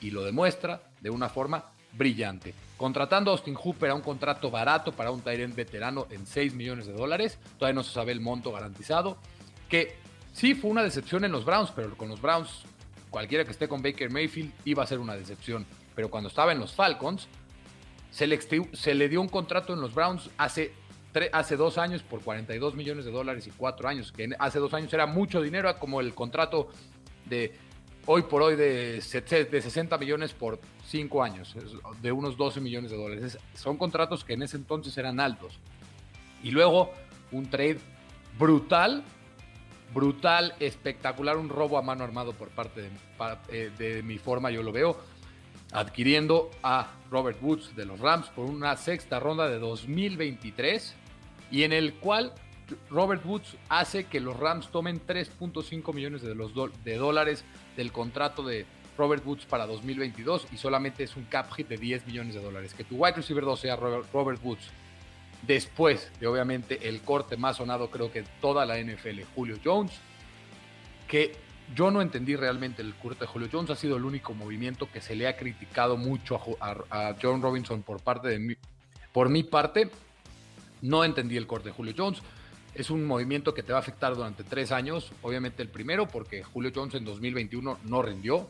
[0.01, 2.55] y lo demuestra de una forma brillante.
[2.77, 6.87] Contratando a Austin Hooper a un contrato barato para un Tyrant veterano en 6 millones
[6.87, 9.19] de dólares, todavía no se sabe el monto garantizado,
[9.69, 9.97] que
[10.33, 12.63] sí fue una decepción en los Browns, pero con los Browns
[13.11, 15.67] cualquiera que esté con Baker Mayfield iba a ser una decepción.
[15.95, 17.27] Pero cuando estaba en los Falcons,
[18.11, 20.73] se le, dio un contrato en los Browns hace
[21.33, 24.93] hace dos años por 42 millones de dólares y cuatro años, que hace dos años
[24.93, 26.69] era mucho dinero, como el contrato
[27.25, 27.57] de
[28.07, 31.57] hoy por hoy de, de 60 millones por cinco años,
[32.01, 33.39] de unos 12 millones de dólares.
[33.55, 35.59] son contratos que en ese entonces eran altos.
[36.43, 36.93] Y luego
[37.33, 37.79] un trade
[38.39, 39.03] brutal,
[39.93, 42.91] brutal, espectacular, un robo a mano armado por parte de,
[43.51, 44.97] eh, de mi forma, yo lo veo,
[45.73, 50.95] adquiriendo a Robert Woods de los Rams por una sexta ronda de 2023
[51.51, 52.33] y en el cual
[52.91, 56.53] Robert Woods hace que los Rams tomen 3.5 millones de, los
[56.85, 57.45] de dólares
[57.77, 62.07] del contrato de Robert Woods para 2022 y solamente es un cap hit de 10
[62.07, 62.75] millones de dólares.
[62.75, 64.71] Que tu wide receiver 2 sea Robert, Woods.
[65.47, 69.93] Después de obviamente el corte más sonado creo que toda la NFL, Julio Jones,
[71.07, 71.37] que
[71.75, 75.01] yo no entendí realmente el corte de Julio Jones, ha sido el único movimiento que
[75.01, 78.57] se le ha criticado mucho a, John Robinson por parte de mi,
[79.13, 79.91] por mi parte,
[80.83, 82.23] no entendí el corte de Julio Jones.
[82.75, 85.11] Es un movimiento que te va a afectar durante tres años.
[85.23, 88.49] Obviamente el primero porque Julio Jones en 2021 no rindió.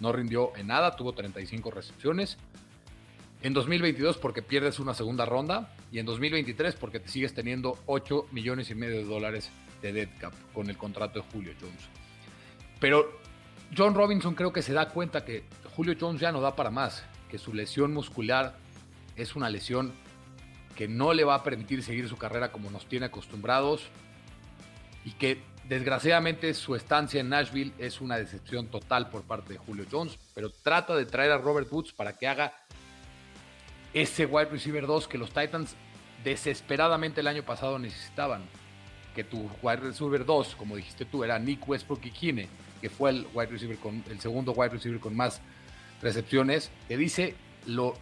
[0.00, 2.36] No rindió en nada, tuvo 35 recepciones.
[3.40, 5.74] En 2022 porque pierdes una segunda ronda.
[5.90, 10.08] Y en 2023 porque te sigues teniendo 8 millones y medio de dólares de dead
[10.20, 12.01] cap con el contrato de Julio Jones.
[12.82, 13.20] Pero
[13.76, 15.44] John Robinson creo que se da cuenta que
[15.76, 17.04] Julio Jones ya no da para más.
[17.30, 18.56] Que su lesión muscular
[19.14, 19.92] es una lesión
[20.74, 23.84] que no le va a permitir seguir su carrera como nos tiene acostumbrados
[25.04, 29.86] y que desgraciadamente su estancia en Nashville es una decepción total por parte de Julio
[29.88, 32.52] Jones, pero trata de traer a Robert Woods para que haga
[33.94, 35.76] ese wide receiver 2 que los Titans
[36.24, 38.42] desesperadamente el año pasado necesitaban.
[39.14, 42.48] Que tu wide receiver 2, como dijiste tú, era Nick Westbrook y Kine,
[42.82, 45.40] que fue el wide receiver con el segundo wide receiver con más
[46.02, 47.94] recepciones, te dice lo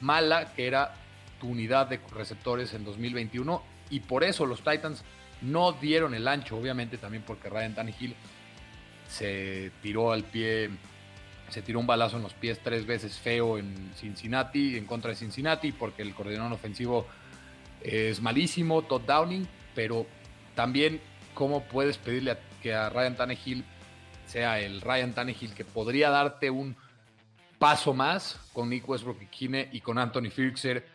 [0.00, 0.94] mala que era
[1.40, 5.02] tu unidad de receptores en 2021 y por eso los Titans
[5.40, 8.14] no dieron el ancho, obviamente también porque Ryan Tannehill
[9.08, 10.70] se tiró al pie,
[11.48, 15.16] se tiró un balazo en los pies tres veces feo en Cincinnati, en contra de
[15.16, 17.06] Cincinnati, porque el coordinador ofensivo
[17.82, 20.06] es malísimo, Todd Downing, pero
[20.54, 21.00] también
[21.34, 23.64] cómo puedes pedirle que a Ryan Tannehill
[24.26, 26.76] sea el Ryan Tannehill que podría darte un
[27.58, 30.86] paso más con Nick Westbrook y Kine y con Anthony Firkser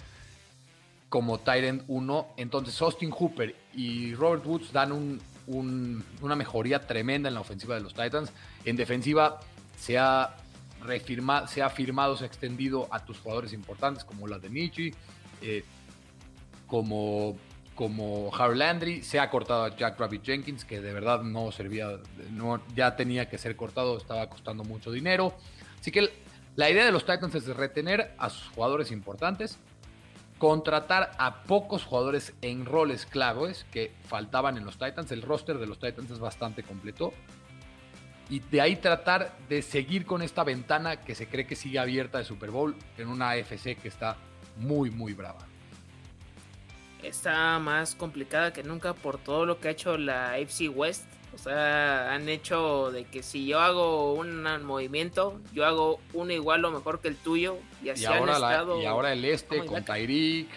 [1.10, 2.34] como Tyrant 1.
[2.38, 7.94] Entonces Austin Hooper y Robert Woods dan una mejoría tremenda en la ofensiva de los
[7.94, 8.32] Titans.
[8.63, 9.39] En defensiva
[9.78, 10.38] se ha,
[11.48, 14.94] se ha firmado, se ha extendido a tus jugadores importantes como la de Nietzsche,
[15.41, 15.63] eh,
[16.67, 17.38] como,
[17.75, 19.01] como Harry Landry.
[19.03, 21.99] Se ha cortado a Jack Rabbit Jenkins, que de verdad no servía,
[22.31, 25.34] no, ya tenía que ser cortado, estaba costando mucho dinero.
[25.79, 26.10] Así que
[26.55, 29.57] la idea de los Titans es retener a sus jugadores importantes
[30.41, 35.12] contratar a pocos jugadores en roles claves que faltaban en los Titans.
[35.12, 37.13] El roster de los Titans es bastante completo.
[38.27, 42.17] Y de ahí tratar de seguir con esta ventana que se cree que sigue abierta
[42.17, 44.17] de Super Bowl en una AFC que está
[44.57, 45.50] muy, muy brava.
[47.03, 51.37] Está más complicada que nunca por todo lo que ha hecho la AFC West o
[51.37, 56.71] sea, han hecho de que si yo hago un movimiento, yo hago uno igual o
[56.71, 57.57] mejor que el tuyo.
[57.81, 58.81] Y así ahora, han estado...
[58.81, 60.49] y ahora el este con Tyreek.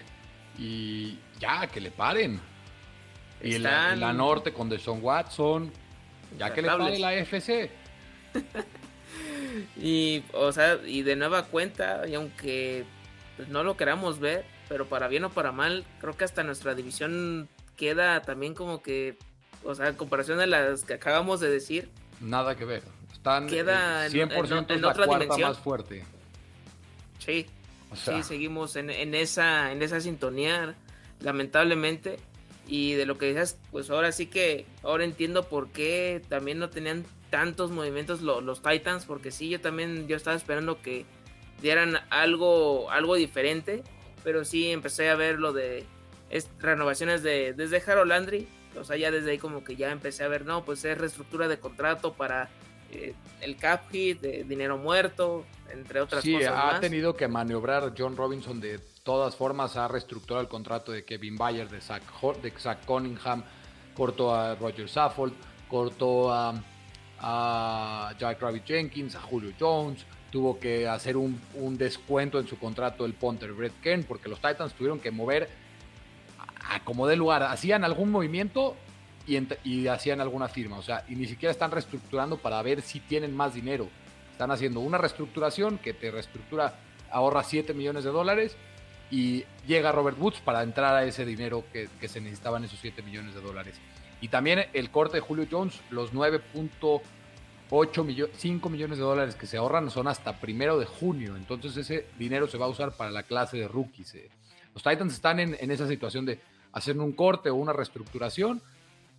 [0.58, 2.40] Y ya, que le paren.
[3.40, 5.72] Y la, norte con Deshaun Watson.
[6.38, 7.70] Ya que le pare la FC.
[9.76, 12.84] y, o sea, y de nueva cuenta, y aunque
[13.36, 14.44] pues, no lo queramos ver,
[14.74, 19.16] pero para bien o para mal, creo que hasta nuestra división queda también como que,
[19.62, 21.92] o sea, en comparación a las que acabamos de decir.
[22.20, 22.82] Nada que ver.
[23.12, 26.04] Están queda 100% en, otra la cuarta más fuerte.
[27.20, 27.46] Sí.
[27.94, 30.74] sí, seguimos en, en, esa, en esa sintonía,
[31.20, 32.18] lamentablemente.
[32.66, 36.68] Y de lo que dices, pues ahora sí que, ahora entiendo por qué también no
[36.68, 41.06] tenían tantos movimientos los Titans, porque sí, yo también, yo estaba esperando que
[41.62, 43.84] dieran algo, algo diferente,
[44.24, 45.86] pero sí empecé a ver lo de
[46.58, 50.28] renovaciones de, desde Harold Landry, o sea, ya desde ahí como que ya empecé a
[50.28, 52.48] ver, no, pues es reestructura de contrato para
[52.90, 56.40] eh, el cap hit, de dinero muerto, entre otras cosas.
[56.40, 61.04] Sí, ha tenido que maniobrar John Robinson de todas formas, ha reestructurado el contrato de
[61.04, 62.02] Kevin Bayer, de Zach,
[62.42, 63.44] de Zach Cunningham,
[63.94, 65.34] cortó a Roger Saffold,
[65.68, 66.54] cortó a,
[67.18, 71.38] a Jack Rabbit Jenkins, a Julio Jones, tuvo que hacer un,
[71.78, 75.48] descuento en su contrato el punter Brett Kern, porque los Titans tuvieron que mover
[76.68, 78.74] a, como de lugar, hacían algún movimiento
[79.28, 83.32] y, hacían alguna firma, o sea, y ni siquiera están reestructurando para ver si tienen
[83.32, 83.88] más dinero.
[84.32, 86.80] Están haciendo una reestructuración que te reestructura,
[87.12, 88.56] ahorra 7 millones de dólares
[89.12, 93.36] y llega Robert Woods para entrar a ese dinero que, se necesitaban esos 7 millones
[93.36, 93.76] de dólares.
[94.20, 96.12] Y también el corte de Julio Jones, los
[97.74, 101.36] 9.8 millones, 5 millones de dólares que se ahorran son hasta primero de junio.
[101.36, 104.14] Entonces ese dinero se va a usar para la clase de rookies.
[104.14, 104.30] Eh.
[104.72, 106.40] Los Titans están en, esa situación de
[106.72, 108.62] hacer un corte o una reestructuración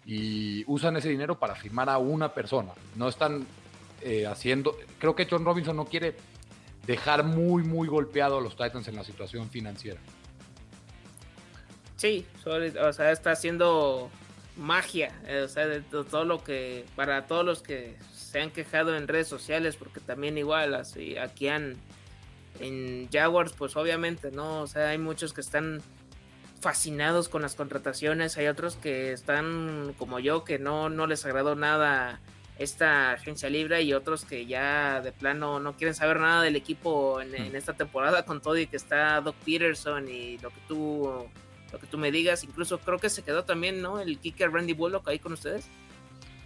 [0.06, 2.72] y usan ese dinero para firmar a una persona.
[2.96, 3.46] No están
[4.02, 6.16] eh, haciendo, creo que John Robinson no quiere
[6.88, 10.00] dejar muy, muy golpeado a los Titans en la situación financiera.
[11.98, 14.10] Sí, o sea, está haciendo
[14.58, 17.96] magia, eh, o sea, de todo lo que, para todos los que
[18.36, 21.78] se han quejado en redes sociales, porque también igual, así, aquí han,
[22.60, 24.60] en Jaguars, pues obviamente, ¿no?
[24.64, 25.82] O sea, hay muchos que están
[26.60, 31.56] fascinados con las contrataciones, hay otros que están como yo, que no, no les agradó
[31.56, 32.20] nada
[32.60, 37.22] esta agencia libre y otros que ya de plano no quieren saber nada del equipo
[37.22, 37.56] en, hmm.
[37.56, 41.26] esta temporada con todo y que está Doc Peterson y lo que tú
[41.72, 44.02] lo que tú me digas, incluso creo que se quedó también, ¿no?
[44.02, 45.70] El kicker Randy Bullock ahí con ustedes.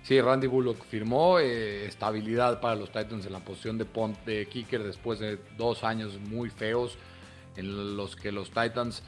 [0.03, 5.19] Sí, Randy Bullock firmó eh, estabilidad para los Titans en la posición de, kicker después
[5.19, 6.97] de dos años muy feos
[7.57, 9.03] en los que los Titans,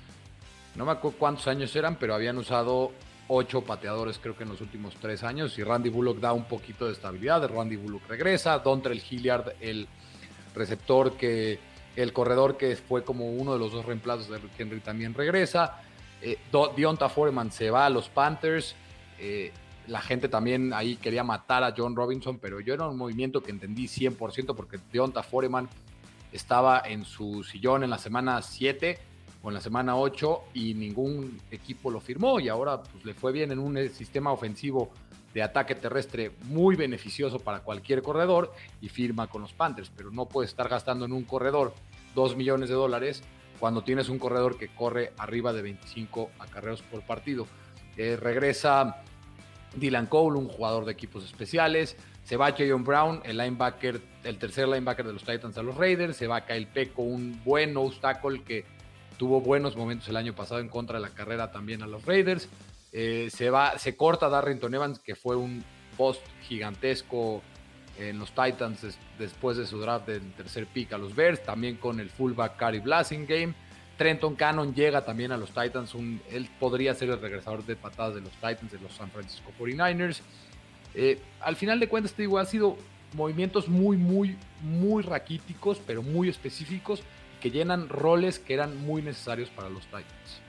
[0.75, 2.91] no me acuerdo cuántos años eran, pero habían usado
[3.27, 6.86] ocho pateadores creo que en los últimos tres años y Randy Bullock da un poquito
[6.86, 9.88] de estabilidad, Randy Bullock regresa, Dontrell Hilliard, el
[10.54, 11.60] receptor que,
[11.95, 15.82] el corredor que fue como uno de los dos reemplazos de Henry también regresa,
[16.21, 16.38] eh,
[16.75, 18.75] Dionta Foreman se va a los Panthers,
[19.19, 19.51] eh,
[19.88, 23.52] la gente también ahí quería matar a John Robinson, pero yo era un movimiento que
[23.52, 25.70] entendí 100% porque Dionta Foreman
[26.32, 28.98] estaba en su sillón en la semana 7
[29.44, 33.32] o en la semana 8 y ningún equipo lo firmó y ahora pues, le fue
[33.32, 34.91] bien en un eh, sistema ofensivo
[35.34, 40.28] de ataque terrestre muy beneficioso para cualquier corredor y firma con los Panthers, pero no
[40.28, 41.74] puede estar gastando en un corredor
[42.15, 43.24] 2 millones de dólares
[43.60, 47.48] cuando tienes un corredor que corre arriba de 25 acarreos por partido.
[47.96, 49.04] Eh, regresa
[49.75, 51.95] Dylan Cole, un jugador de equipos especiales.
[52.23, 56.17] Se va Jayon Brown, el linebacker, el tercer linebacker de los Titans a los Raiders.
[56.17, 58.65] Se va Kyle Peco, un buen tackle que
[59.17, 62.49] tuvo buenos momentos el año pasado en contra de la carrera también a los Raiders.
[62.91, 65.63] Eh, se, va, se corta Darrington Evans, que fue un
[65.97, 67.41] post gigantesco
[67.97, 71.99] en los Titans después de su draft del tercer pick a los Bears, también con
[71.99, 73.53] el fullback Cary Blasingame.
[74.02, 78.22] Trenton Cannon llega también a los Titans, él podría ser el regresador de patadas de
[78.22, 80.22] los Titans de los San Francisco 49ers.
[80.96, 82.78] Eh, al final de cuentas, te digo, han sido
[83.14, 87.04] movimientos muy, muy, muy raquíticos, pero muy específicos
[87.42, 90.41] que llenan roles que eran muy necesarios para los Titans.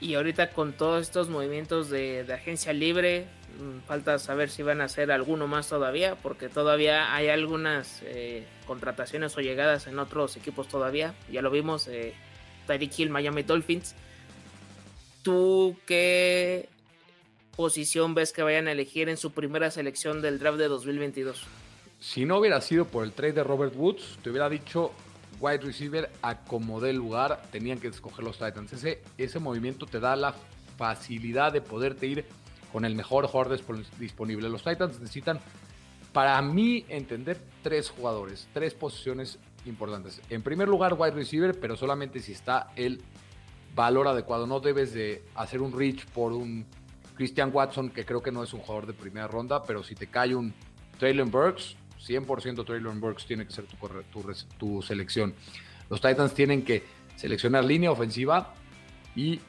[0.00, 3.26] Y ahorita con todos estos movimientos de, agencia libre,
[3.58, 8.46] mm, falta saber si van a hacer alguno más todavía, porque todavía hay algunas eh,
[8.66, 11.14] contrataciones o llegadas en otros equipos todavía.
[11.30, 12.12] Ya lo vimos, eh,
[12.66, 13.94] Tyreek Hill, Miami Dolphins.
[15.22, 16.68] ¿Tú qué
[17.56, 21.42] posición ves que vayan a elegir en su primera selección del draft de 2022?
[21.98, 24.92] Si no hubiera sido por el trade de Robert Woods, te hubiera dicho
[25.40, 28.72] wide receiver acomodé el lugar, tenían que escoger los Titans.
[28.72, 30.34] Ese, ese movimiento te da la
[30.76, 32.24] facilidad de poderte ir
[32.72, 33.58] con el mejor jugador
[33.98, 34.48] disponible.
[34.48, 35.40] Los Titans necesitan,
[36.12, 40.20] para mí, entender tres jugadores, tres posiciones importantes.
[40.30, 43.02] En primer lugar, wide receiver, pero solamente si está el
[43.74, 44.46] valor adecuado.
[44.46, 46.66] No debes de hacer un reach por un
[47.14, 50.06] Christian Watson, que creo que no es un jugador de primera ronda, pero si te
[50.06, 50.52] cae un
[50.98, 55.34] Traylon Burks, 100% Traylon Burks tiene que ser tu, tu, selección.
[55.88, 56.84] Los Titans tienen que
[57.16, 58.54] seleccionar línea ofensiva
[59.14, 59.40] y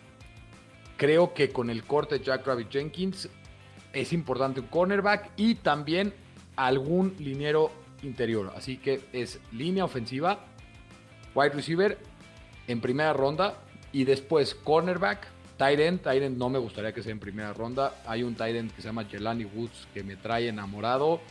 [0.95, 3.29] creo que con el corte de Jack Rabbit Jenkins
[3.93, 6.13] es importante un cornerback y también
[6.55, 7.71] algún liniero
[8.03, 8.53] interior.
[8.55, 10.39] Así que es línea ofensiva,
[11.33, 11.97] wide receiver
[12.67, 13.57] en primera ronda
[13.91, 15.27] y después cornerback,
[15.57, 16.37] tight end.
[16.37, 17.95] No me gustaría que sea en primera ronda.
[18.05, 21.21] Hay un tight que se llama Jelani Woods que me trae enamorado.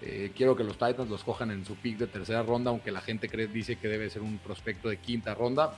[0.00, 3.00] Eh, quiero que los Titans los cojan en su pick de tercera ronda, aunque la
[3.00, 5.76] gente cree, dice que debe ser un prospecto de quinta ronda.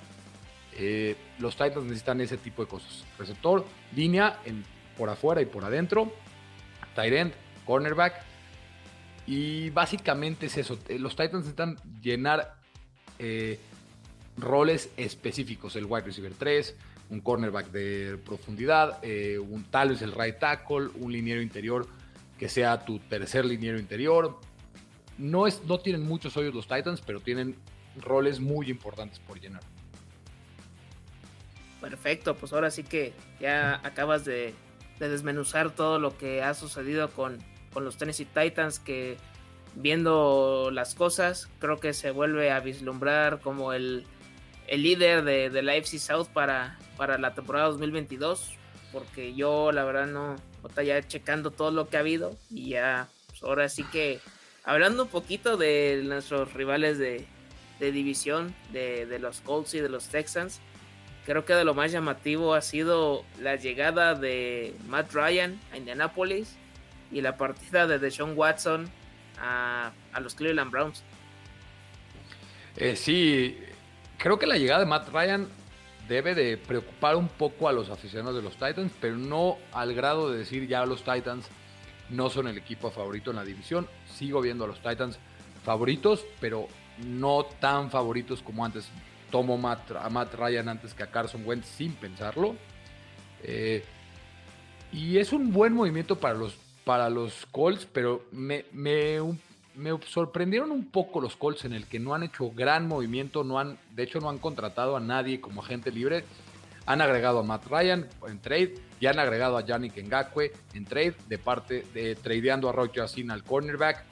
[0.76, 3.04] Eh, los Titans necesitan ese tipo de cosas.
[3.18, 3.64] Receptor,
[3.94, 4.62] línea en,
[4.96, 6.12] por afuera y por adentro.
[6.94, 7.32] Tight end,
[7.64, 8.22] cornerback.
[9.26, 10.78] Y básicamente es eso.
[10.88, 12.56] Eh, los Titans necesitan llenar
[14.38, 15.76] roles específicos.
[15.76, 16.74] El wide receiver 3,
[17.10, 18.98] un cornerback de profundidad,
[19.40, 21.86] un tal vez el right tackle, un liniero interior
[22.40, 24.40] que sea tu tercer liniero interior.
[25.18, 27.54] No, es, no tienen muchos hoyos los Titans, pero tienen
[27.96, 29.60] roles muy importantes por llenar.
[31.82, 34.54] Perfecto, pues ahora sí que ya acabas de,
[34.98, 37.38] desmenuzar todo lo que ha sucedido con,
[37.74, 39.18] con, los Tennessee Titans, que
[39.74, 44.06] viendo las cosas, creo que se vuelve a vislumbrar como el,
[44.66, 48.52] el líder de, de, la FC South para, para la temporada 2022,
[48.92, 50.36] porque yo la verdad no,
[50.82, 54.20] ya checando todo lo que ha habido y ya, pues ahora sí que
[54.64, 57.26] hablando un poquito de nuestros rivales de,
[57.78, 60.60] división, de, los Colts y de los Texans,
[61.24, 66.56] creo que de lo más llamativo ha sido la llegada de Matt Ryan a Indianapolis
[67.10, 68.90] y la partida de Deshaun Watson
[69.40, 71.02] a, los Cleveland Browns.
[72.76, 73.58] Eh, sí,
[74.18, 75.48] creo que la llegada de Matt Ryan
[76.10, 80.28] debe de preocupar un poco a los aficionados de los Titans, pero no al grado
[80.28, 81.46] de decir ya los Titans
[82.08, 83.86] no son el equipo favorito en la división.
[84.12, 85.20] Sigo viendo a los Titans
[85.62, 86.66] favoritos, pero
[87.06, 88.88] no tan favoritos como antes.
[89.30, 92.56] Tomo a Matt Ryan antes que a Carson Wentz sin pensarlo.
[93.44, 93.84] Eh,
[94.92, 99.20] y es un buen movimiento para los, para los Colts, pero me, me,
[99.80, 103.58] me sorprendieron un poco los Colts en el que no han hecho gran movimiento, no
[103.58, 106.24] han, de hecho no han contratado a nadie como agente libre.
[106.86, 111.14] Han agregado a Matt Ryan en trade y han agregado a Yannick Ngakwe en trade
[111.28, 114.04] de parte de tradeando a Roger Yacine al cornerback.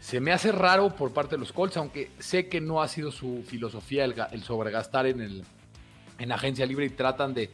[0.00, 3.12] Se me hace raro por parte de los Colts, aunque sé que no ha sido
[3.12, 5.44] su filosofía el, sobregastar en, el,
[6.18, 7.50] en agencia libre y tratan de,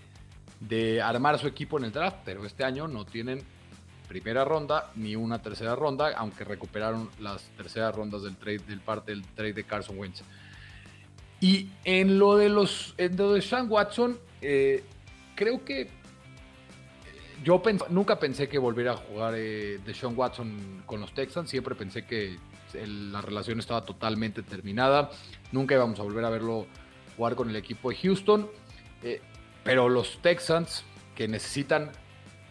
[0.60, 3.42] de armar su equipo en el draft, pero este año no tienen
[4.20, 9.10] primera ronda ni una tercera ronda, aunque recuperaron las terceras rondas del trade, del parte
[9.10, 10.22] del trade de Carson Wentz.
[11.40, 14.84] Y en lo de los, en lo de Sean Watson, eh,
[15.34, 15.88] creo que eh,
[17.42, 17.60] yo
[17.90, 22.06] nunca pensé que volviera a jugar eh, de Sean Watson con los Texans, siempre pensé
[22.06, 22.38] que
[22.72, 25.10] la relación estaba totalmente terminada,
[25.50, 26.66] nunca íbamos a volver a verlo
[27.16, 28.48] jugar con el equipo de Houston,
[29.64, 30.84] pero los Texans
[31.16, 31.90] que necesitan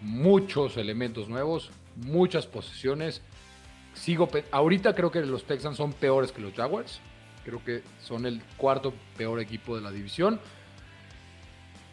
[0.03, 3.21] muchos elementos nuevos, muchas posiciones.
[3.95, 6.99] Sigo, ahorita creo que los Texans son peores que los Jaguars.
[7.43, 10.39] Creo que son el cuarto peor equipo de la división.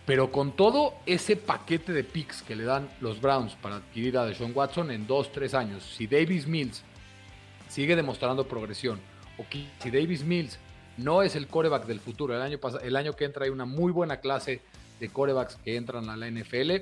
[0.07, 4.27] Pero con todo ese paquete de picks que le dan los Browns para adquirir a
[4.27, 6.83] Deshaun Watson en 2-3 años, si Davis Mills
[7.69, 8.99] sigue demostrando progresión,
[9.39, 10.59] o si Davis Mills
[10.97, 13.93] no es el coreback del futuro, el año, el año que entra hay una muy
[13.93, 14.61] buena clase
[14.99, 16.73] de corebacks que entran a la NFL,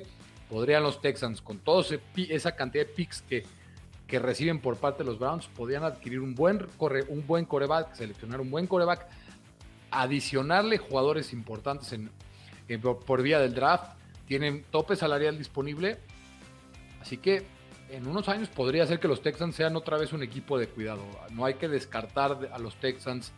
[0.49, 1.85] podrían los Texans, con toda
[2.15, 3.43] esa cantidad de picks que,
[4.07, 6.65] que reciben por parte de los Browns, podrían adquirir un buen,
[7.07, 9.07] un buen coreback, seleccionar un buen coreback,
[9.91, 12.09] adicionarle jugadores importantes en,
[12.81, 13.93] por vía del draft,
[14.27, 15.97] tienen tope salarial disponible,
[17.01, 17.45] así que
[17.89, 21.03] en unos años podría ser que los Texans sean otra vez un equipo de cuidado.
[21.31, 23.31] No hay que descartar a los Texans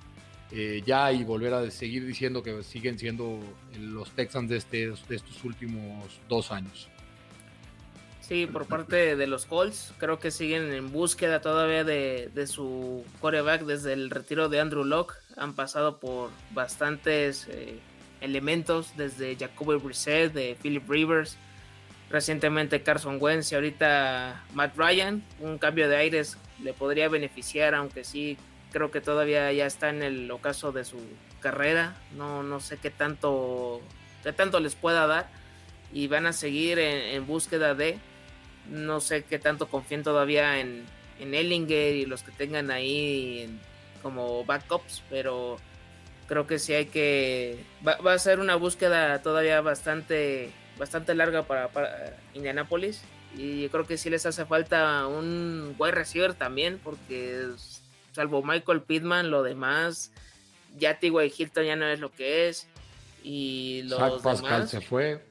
[0.52, 3.40] eh, ya y volver a seguir diciendo que siguen siendo
[3.80, 6.90] los Texans de, este, de estos últimos dos años.
[8.32, 13.64] Sí, por parte de los Colts, creo que siguen en búsqueda todavía de, su coreback
[13.64, 15.16] desde el retiro de Andrew Locke.
[15.36, 17.78] Han pasado por bastantes eh,
[18.22, 21.36] elementos, desde Jacoby Brissett, de Philip Rivers,
[22.10, 25.22] recientemente Carson Wentz y ahorita Matt Ryan.
[25.42, 28.38] Un cambio de aires le podría beneficiar, aunque sí
[28.72, 31.00] creo que todavía ya está en el ocaso de su
[31.42, 31.98] carrera.
[32.16, 33.82] No, no sé qué tanto,
[34.24, 35.30] qué tanto les pueda dar.
[35.92, 38.00] Y van a seguir en búsqueda de
[38.72, 40.86] no sé qué tanto confíen todavía en,
[41.20, 43.60] en Ellinger y los que tengan ahí
[44.02, 45.58] como backups, pero
[46.28, 47.64] creo que sí hay que.
[47.86, 50.50] Va, a ser una búsqueda todavía bastante,
[50.80, 53.02] bastante larga para, para Indianapolis.
[53.36, 57.48] Y creo que sí les hace falta un wide receiver también, porque
[58.14, 60.12] salvo Michael Pittman, lo demás,
[60.78, 61.34] ya T.Y.
[61.38, 62.68] Hilton ya no es lo que es.
[63.24, 65.22] Y los Pascal se fue.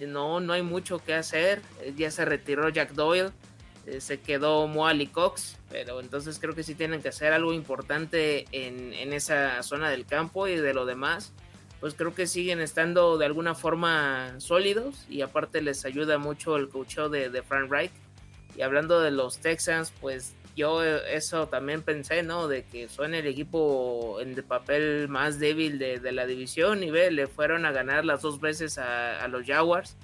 [0.00, 1.60] No, no hay mucho que hacer.
[1.96, 3.30] Ya se retiró Jack Doyle,
[3.86, 8.46] eh, se quedó Moali Cox, pero entonces creo que sí tienen que hacer algo importante
[8.52, 11.32] en, en, esa zona del campo y de lo demás.
[11.80, 16.68] Pues creo que siguen estando de alguna forma sólidos y aparte les ayuda mucho el
[16.68, 17.92] coacheo de, de Frank Reich.
[18.56, 22.48] Y hablando de los Texans, pues yo eso también pensé, ¿no?
[22.48, 26.90] De que son el equipo en el papel más débil de, de la división y
[26.90, 29.96] ve, le fueron a ganar las dos veces a, a los Jaguars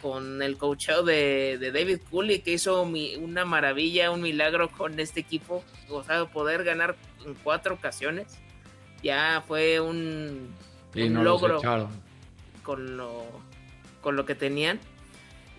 [0.00, 4.98] con el coacheo de, de, David Cooley que hizo mi, una maravilla, un milagro con
[4.98, 8.26] este equipo, o sea, poder ganar en cuatro ocasiones,
[9.02, 10.52] ya fue un,
[10.96, 11.60] un logro
[12.64, 13.24] con lo,
[14.00, 14.80] con lo que tenían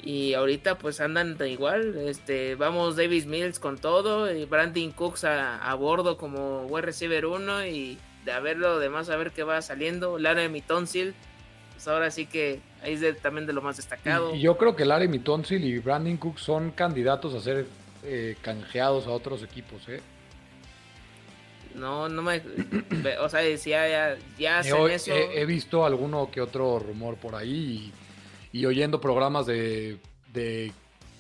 [0.04, 5.58] y ahorita pues andan igual, este, vamos Davis Mills con todo, y Brandon Cooks a,
[5.58, 9.44] a bordo como wide receiver 1 y de a ver lo demás, a ver qué
[9.44, 11.14] va saliendo, Lara Tonsil,
[11.74, 14.36] pues ahora sí que ahí es también de lo más destacado.
[14.36, 17.66] Y, yo creo que Larry Tonsil y Brandon Cooks son candidatos a ser
[18.04, 20.02] eh, canjeados a otros equipos, ¿eh?
[21.76, 22.42] No, no me.
[23.20, 25.12] o sea, decía, ya, ya he, eso.
[25.12, 27.92] He, he, visto alguno que otro rumor por ahí
[28.54, 29.98] y oyendo programas de,
[30.32, 30.72] de,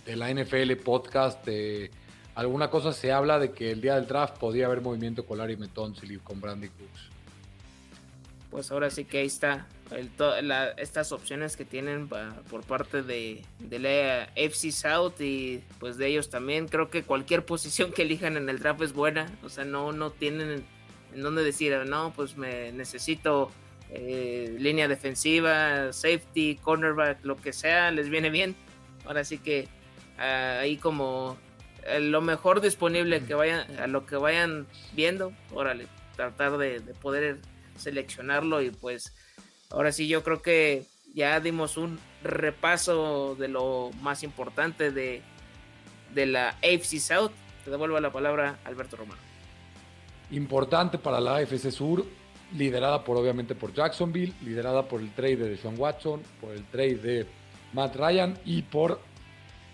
[0.05, 1.91] la NFL, podcast, de
[2.35, 5.25] alguna cosa se habla de que el día del draft podría haber movimiento
[5.57, 7.09] Metonsil y con Brandy Cooks.
[8.51, 9.67] Pues ahora sí que ahí está
[10.77, 16.29] estas opciones que tienen por parte de, de la FC South y pues de ellos
[16.29, 16.67] también.
[16.67, 19.27] Creo que cualquier posición que elijan en el draft es buena.
[19.43, 20.63] O sea, no, no tienen
[21.13, 23.51] en dónde decir, no, pues me necesito
[23.95, 28.55] eh, línea defensiva, safety, cornerback, lo que sea, les viene bien.
[29.05, 29.67] Ahora sí que
[30.17, 31.37] ah, ahí como
[31.85, 37.39] eh, lo mejor disponible que vayan, a lo que vayan viendo, órale, tratar de, poder
[37.77, 39.13] seleccionarlo y pues
[39.69, 45.21] ahora sí yo creo que ya dimos un repaso de lo más importante de,
[46.15, 47.31] de la AFC South.
[47.63, 49.21] Te devuelvo la palabra Alberto Romano.
[50.31, 52.05] Importante para la AFC Sur,
[52.55, 56.95] liderada por obviamente por Jacksonville, liderada por el trade de Sean Watson, por el trade
[56.95, 57.25] de
[57.73, 58.99] Matt Ryan y por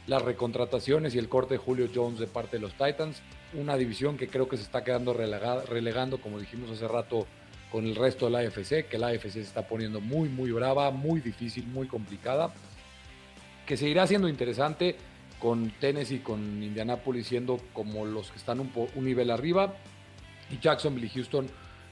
[0.07, 3.21] las recontrataciones y el corte de Julio Jones de parte de los Titans.
[3.53, 7.27] Una división que creo que se está quedando relegada, relegando, como dijimos hace rato,
[7.71, 10.89] con el resto de la AFC, que la AFC se está poniendo muy, muy brava,
[10.89, 12.51] muy difícil, muy complicada,
[13.67, 14.95] que seguirá siendo interesante
[15.39, 19.73] con Tennessee con Indianapolis siendo como los que están un, un nivel arriba
[20.51, 21.47] y Jacksonville y Houston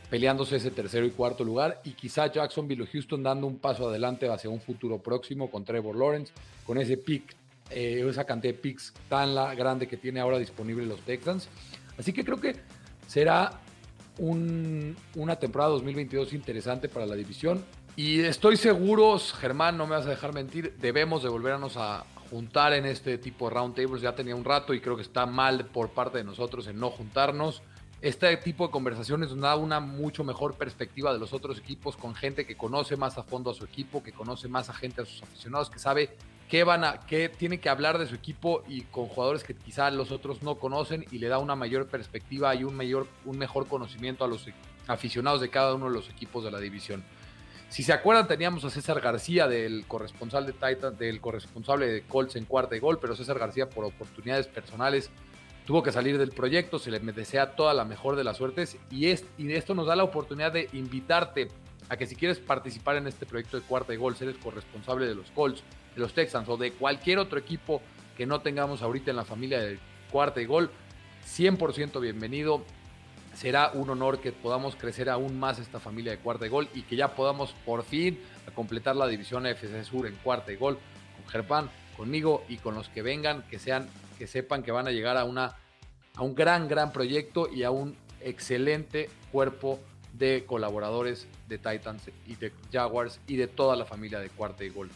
[0.09, 4.29] peleándose ese tercero y cuarto lugar y quizá Jacksonville o Houston dando un paso adelante
[4.29, 6.33] hacia un futuro próximo con Trevor Lawrence,
[6.65, 7.35] con ese pick,
[7.69, 11.49] eh, esa cantidad de picks tan grande que tiene ahora disponible los Texans.
[11.97, 12.55] Así que creo que
[13.07, 13.59] será
[14.19, 17.63] una temporada 2022 interesante para la división.
[17.95, 22.73] Y estoy seguro, Germán, no me vas a dejar mentir, debemos de volvernos a juntar
[22.73, 24.01] en este tipo de roundtables.
[24.01, 26.89] Ya tenía un rato y creo que está mal por parte de nosotros en no
[26.89, 27.61] juntarnos
[28.01, 32.13] este tipo de conversaciones nos da una mucho mejor perspectiva de los otros equipos con
[32.13, 35.05] gente que conoce más a fondo a su equipo, que conoce más a gente, a
[35.05, 36.15] sus aficionados, que sabe
[36.47, 39.89] qué van a, qué tiene que hablar de su equipo y con jugadores que quizá
[39.89, 43.67] los otros no conocen y le da una mayor perspectiva y un mayor, un mejor
[43.67, 44.45] conocimiento a los
[44.85, 47.03] aficionados de cada uno de los equipos de la división.
[47.69, 52.37] Si se acuerdan, teníamos a César García, del corresponsal de Titan, del corresponsable de Colts
[52.37, 55.09] en cuarta y gol, pero César García por oportunidades personales
[55.67, 59.07] tuvo que salir del proyecto, se le desea toda la mejor de las suertes y,
[59.07, 61.49] es, y esto nos da la oportunidad de invitarte
[61.89, 65.05] a que si quieres participar en este proyecto de cuarta y gol, si eres corresponsable
[65.05, 65.61] de los Colts,
[65.93, 67.81] de los Texans o de cualquier otro equipo
[68.15, 69.77] que no tengamos ahorita en la familia de
[70.09, 70.71] cuarta y gol,
[71.25, 72.63] 100% bienvenido.
[73.35, 76.83] Será un honor que podamos crecer aún más esta familia de cuarta y gol y
[76.83, 78.17] que ya podamos por fin
[78.55, 80.79] completar la división FC Sur en cuarta y gol
[81.17, 84.91] con Gerpán, conmigo y con los que vengan, que sean que sepan que van a
[84.91, 85.55] llegar a, una,
[86.15, 89.79] a un gran, gran proyecto y a un excelente cuerpo
[90.13, 94.69] de colaboradores de Titans y de Jaguars y de toda la familia de Cuarta y
[94.69, 94.89] Gol.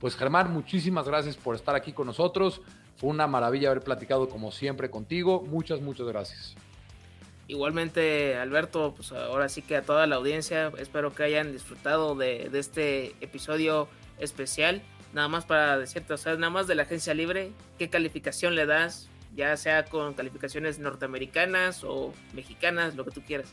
[0.00, 2.62] Pues Germán, muchísimas gracias por estar aquí con nosotros.
[2.96, 5.42] Fue una maravilla haber platicado como siempre contigo.
[5.42, 6.54] Muchas, muchas gracias.
[7.48, 12.48] Igualmente, Alberto, pues ahora sí que a toda la audiencia, espero que hayan disfrutado de,
[12.48, 14.82] de este episodio especial
[15.12, 18.66] nada más para decirte, o sea, nada más de la agencia libre, ¿qué calificación le
[18.66, 19.08] das?
[19.34, 23.52] Ya sea con calificaciones norteamericanas o mexicanas, lo que tú quieras.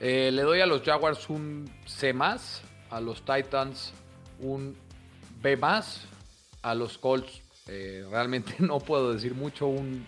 [0.00, 3.92] Eh, le doy a los Jaguars un C más, a los Titans
[4.40, 4.76] un
[5.40, 6.06] B más,
[6.62, 10.06] a los Colts eh, realmente no puedo decir mucho, un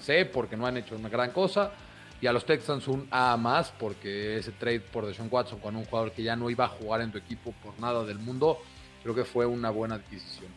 [0.00, 1.72] C porque no han hecho una gran cosa.
[2.20, 5.84] Y a los Texans un A más porque ese trade por Deshaun Watson con un
[5.84, 8.62] jugador que ya no iba a jugar en tu equipo por nada del mundo
[9.02, 10.50] creo que fue una buena adquisición.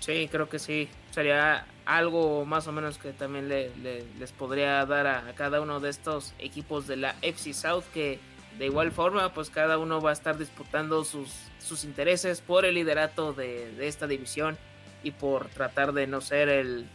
[0.00, 0.88] Sí, creo que sí.
[1.10, 6.34] Sería algo más o menos que también les podría dar a, cada uno de estos
[6.38, 8.18] equipos de la FC South que
[8.58, 13.32] de igual forma pues cada uno va a estar disputando sus, intereses por el liderato
[13.32, 14.58] de, de esta división
[15.02, 16.86] y por tratar de no ser el,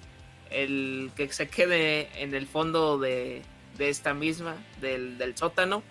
[0.49, 3.43] el que se quede en el fondo de,
[3.77, 5.83] esta misma, del, sótano.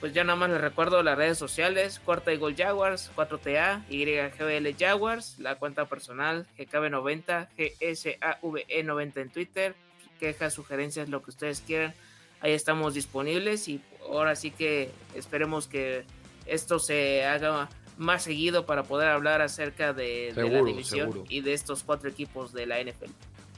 [0.00, 4.74] Pues ya nada más les recuerdo las redes sociales, Cuarta y Gol Jaguars, 4TA, YGBL
[4.78, 9.74] Jaguars, la cuenta personal, GKB90, GSAVE90 en Twitter,
[10.18, 11.92] quejas, sugerencias, lo que ustedes quieran,
[12.40, 16.04] ahí estamos disponibles y ahora sí que esperemos que
[16.46, 21.82] esto se haga más seguido para poder hablar acerca de, la división y de estos
[21.82, 23.10] cuatro equipos de la NFL.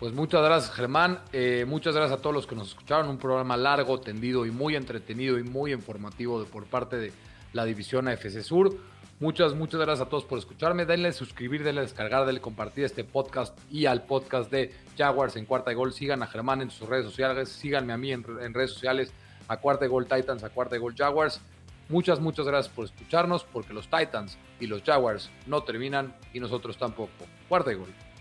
[0.03, 1.21] Pues muchas gracias, Germán.
[1.33, 3.09] Eh, muchas gracias a todos los que nos escucharon.
[3.09, 7.13] Un programa largo, tendido y muy entretenido y muy informativo de, por parte de
[7.53, 8.77] la división AFC Sur.
[9.21, 10.87] Muchas, muchas gracias a todos por escucharme.
[10.87, 15.71] Denle suscribir, denle descargar, denle compartir este podcast y al podcast de Jaguars en Cuarta
[15.71, 15.93] y Gol.
[15.93, 19.13] Sigan a Germán en sus redes sociales, síganme a mí en, redes sociales,
[19.47, 21.41] a Cuarta Gol Titans, a Cuarta y Gol Jaguars.
[21.89, 26.77] Muchas, muchas gracias por escucharnos, porque los Titans y los Jaguars no terminan y nosotros
[26.77, 27.13] tampoco.
[27.49, 28.12] Cuarta y Gol.